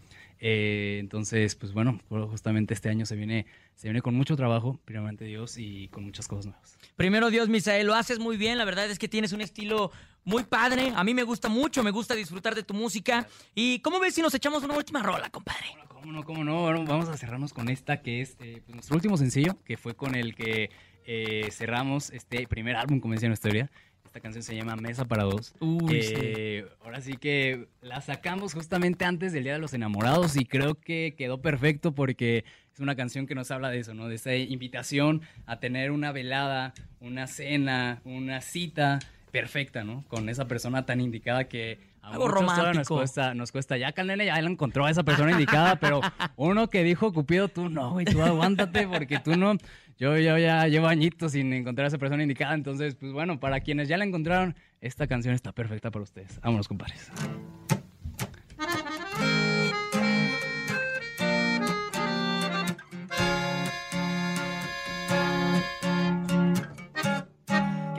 [0.45, 5.23] Eh, entonces, pues bueno, justamente este año se viene, se viene con mucho trabajo, primeramente
[5.23, 6.77] Dios, y con muchas cosas nuevas.
[6.97, 8.57] Primero Dios, Misael, lo haces muy bien.
[8.57, 9.91] La verdad es que tienes un estilo
[10.25, 10.91] muy padre.
[10.97, 13.25] A mí me gusta mucho, me gusta disfrutar de tu música.
[13.55, 15.65] ¿Y cómo ves si nos echamos una última rola, compadre?
[15.87, 16.63] ¿Cómo no, cómo no?
[16.63, 19.95] Bueno, vamos a cerrarnos con esta que es eh, pues, nuestro último sencillo, que fue
[19.95, 20.71] con el que
[21.05, 23.71] eh, cerramos este primer álbum, como decía nuestra historia.
[24.13, 25.55] Esta canción se llama Mesa para Dos.
[25.59, 30.45] Uy, Eh, Ahora sí que la sacamos justamente antes del Día de los Enamorados y
[30.45, 34.07] creo que quedó perfecto porque es una canción que nos habla de eso, ¿no?
[34.07, 38.99] De esa invitación a tener una velada, una cena, una cita
[39.31, 40.05] perfecta, ¿no?
[40.09, 42.95] Con esa persona tan indicada que a Algo todavía nos romántico.
[42.97, 43.77] cuesta, nos cuesta.
[43.77, 46.01] Ya Canela ya la encontró a esa persona indicada, pero
[46.35, 49.55] uno que dijo Cupido, tú no, güey, tú aguántate porque tú no.
[49.97, 53.87] Yo, ya llevo añitos sin encontrar a esa persona indicada, entonces, pues bueno, para quienes
[53.87, 56.39] ya la encontraron, esta canción está perfecta para ustedes.
[56.41, 57.11] Vámonos, compadres.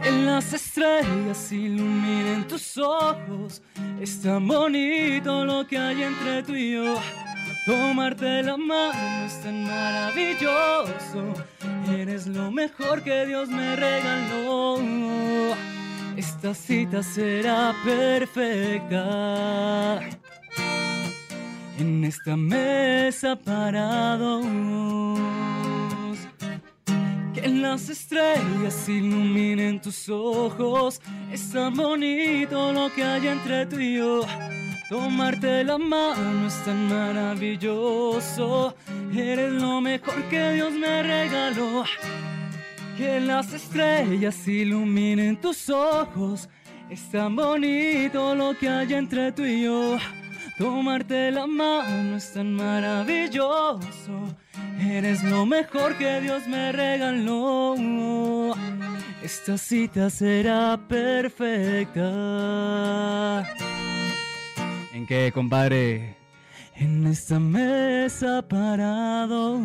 [0.03, 3.63] Que las estrellas iluminen tus ojos.
[4.01, 6.97] Es tan bonito lo que hay entre tú y yo.
[7.67, 11.33] Tomarte la mano es tan maravilloso.
[11.89, 14.79] Eres lo mejor que Dios me regaló.
[16.15, 18.99] Esta cita será perfecta.
[21.79, 24.45] En esta mesa parados.
[27.33, 31.01] Que las estrellas iluminen tus ojos.
[31.33, 34.21] Es tan bonito lo que hay entre tú y yo.
[34.89, 38.77] Tomarte la mano es tan maravilloso.
[39.17, 41.85] Eres lo mejor que Dios me regaló.
[42.97, 46.51] Que las estrellas iluminen tus ojos.
[46.91, 49.97] Es tan bonito lo que hay entre tú y yo.
[50.59, 54.37] Tomarte la mano es tan maravilloso.
[54.79, 58.55] Eres lo mejor que Dios me regaló.
[59.23, 62.05] Esta cita será perfecta.
[65.05, 66.17] ¿En qué, compadre?
[66.77, 69.61] En esta mesa parados.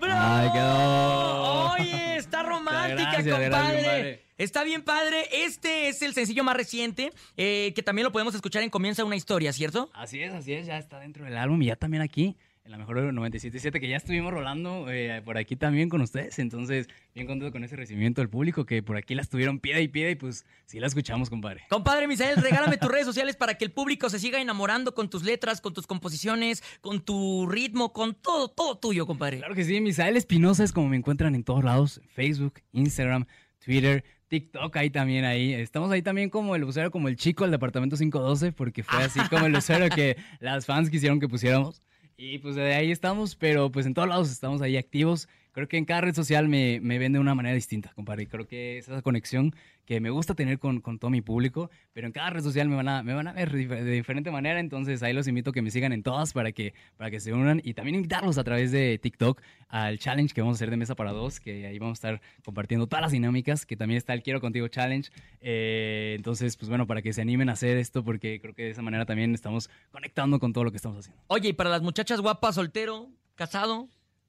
[0.00, 1.72] Ay, quedó.
[1.72, 3.76] Oye, está romántica, Gracias, gracias, compadre.
[3.76, 4.24] compadre.
[4.38, 5.28] Está bien padre.
[5.30, 9.16] Este es el sencillo más reciente, eh, que también lo podemos escuchar en Comienza una
[9.16, 9.90] historia, ¿cierto?
[9.92, 12.34] Así es, así es, ya está dentro del álbum y ya también aquí,
[12.64, 16.38] en la mejor 97.7, que ya estuvimos rolando eh, por aquí también con ustedes.
[16.38, 19.88] Entonces, bien contento con ese recibimiento del público, que por aquí la estuvieron pie y
[19.88, 21.64] pie y pues sí la escuchamos, compadre.
[21.68, 25.24] Compadre Misael, regálame tus redes sociales para que el público se siga enamorando con tus
[25.24, 29.38] letras, con tus composiciones, con tu ritmo, con todo, todo tuyo, compadre.
[29.38, 33.26] Claro que sí, Misael Espinosa es como me encuentran en todos lados, Facebook, Instagram,
[33.62, 35.52] Twitter, TikTok, ahí también ahí.
[35.52, 39.20] Estamos ahí también como el usuario, como el chico del departamento 512, porque fue así
[39.28, 41.82] como el usuario que las fans quisieron que pusiéramos.
[42.16, 45.28] Y pues de ahí estamos, pero pues en todos lados estamos ahí activos.
[45.54, 48.26] Creo que en cada red social me, me ven de una manera distinta, compadre.
[48.26, 52.06] Creo que es esa conexión que me gusta tener con, con todo mi público, pero
[52.08, 55.02] en cada red social me van a, me van a ver de diferente manera, entonces
[55.02, 57.60] ahí los invito a que me sigan en todas para que, para que se unan
[57.62, 60.94] y también invitarlos a través de TikTok al challenge que vamos a hacer de Mesa
[60.94, 64.22] para Dos, que ahí vamos a estar compartiendo todas las dinámicas, que también está el
[64.22, 65.10] Quiero Contigo Challenge.
[65.40, 68.70] Eh, entonces, pues bueno, para que se animen a hacer esto, porque creo que de
[68.70, 71.22] esa manera también estamos conectando con todo lo que estamos haciendo.
[71.28, 73.88] Oye, y para las muchachas guapas, soltero, casado.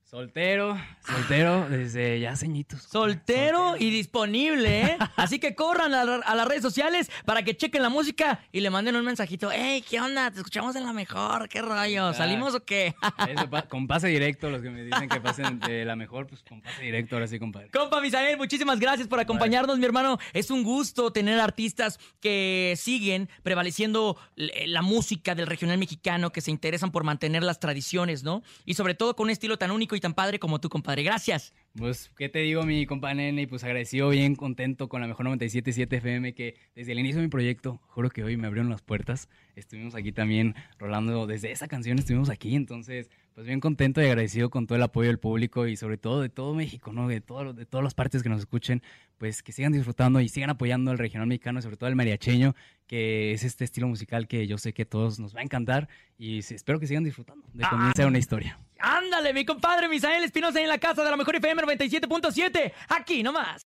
[0.09, 2.83] Soltero, soltero desde ya ceñitos.
[2.83, 4.97] Soltero y disponible, ¿eh?
[5.15, 8.61] Así que corran a, la- a las redes sociales para que chequen la música y
[8.61, 9.51] le manden un mensajito.
[9.51, 10.29] ¡Ey, qué onda!
[10.29, 11.49] Te escuchamos en la mejor.
[11.49, 12.13] ¿Qué rollo?
[12.13, 12.93] ¿Salimos o qué?
[13.27, 16.43] Eso, pa- con pase directo, los que me dicen que pasen de la mejor, pues
[16.43, 17.69] con pase directo, ahora sí, compadre.
[17.71, 20.19] Compa Misael, muchísimas gracias por acompañarnos, mi hermano.
[20.33, 26.41] Es un gusto tener artistas que siguen prevaleciendo l- la música del regional mexicano, que
[26.41, 28.43] se interesan por mantener las tradiciones, ¿no?
[28.65, 31.03] Y sobre todo con un estilo tan único y tan padre como tú, compadre.
[31.03, 31.53] Gracias.
[31.77, 33.47] Pues, ¿qué te digo, mi compa Nene?
[33.47, 37.29] Pues agradecido, bien contento con la mejor 97.7 FM, que desde el inicio de mi
[37.29, 39.27] proyecto, juro que hoy me abrieron las puertas.
[39.57, 44.49] Estuvimos aquí también rolando, desde esa canción estuvimos aquí, entonces, pues bien contento y agradecido
[44.49, 47.09] con todo el apoyo del público y sobre todo de todo México, ¿no?
[47.09, 48.81] De, todo, de todas las partes que nos escuchen,
[49.17, 52.55] pues que sigan disfrutando y sigan apoyando al regional mexicano, sobre todo al mariacheño,
[52.87, 55.89] que es este estilo musical que yo sé que a todos nos va a encantar
[56.17, 58.59] y espero que sigan disfrutando de comienza una historia.
[58.79, 62.73] Ándale, mi compadre Misael Espinosa en la casa de la mejor FM 97.7.
[62.89, 63.63] Aquí nomás.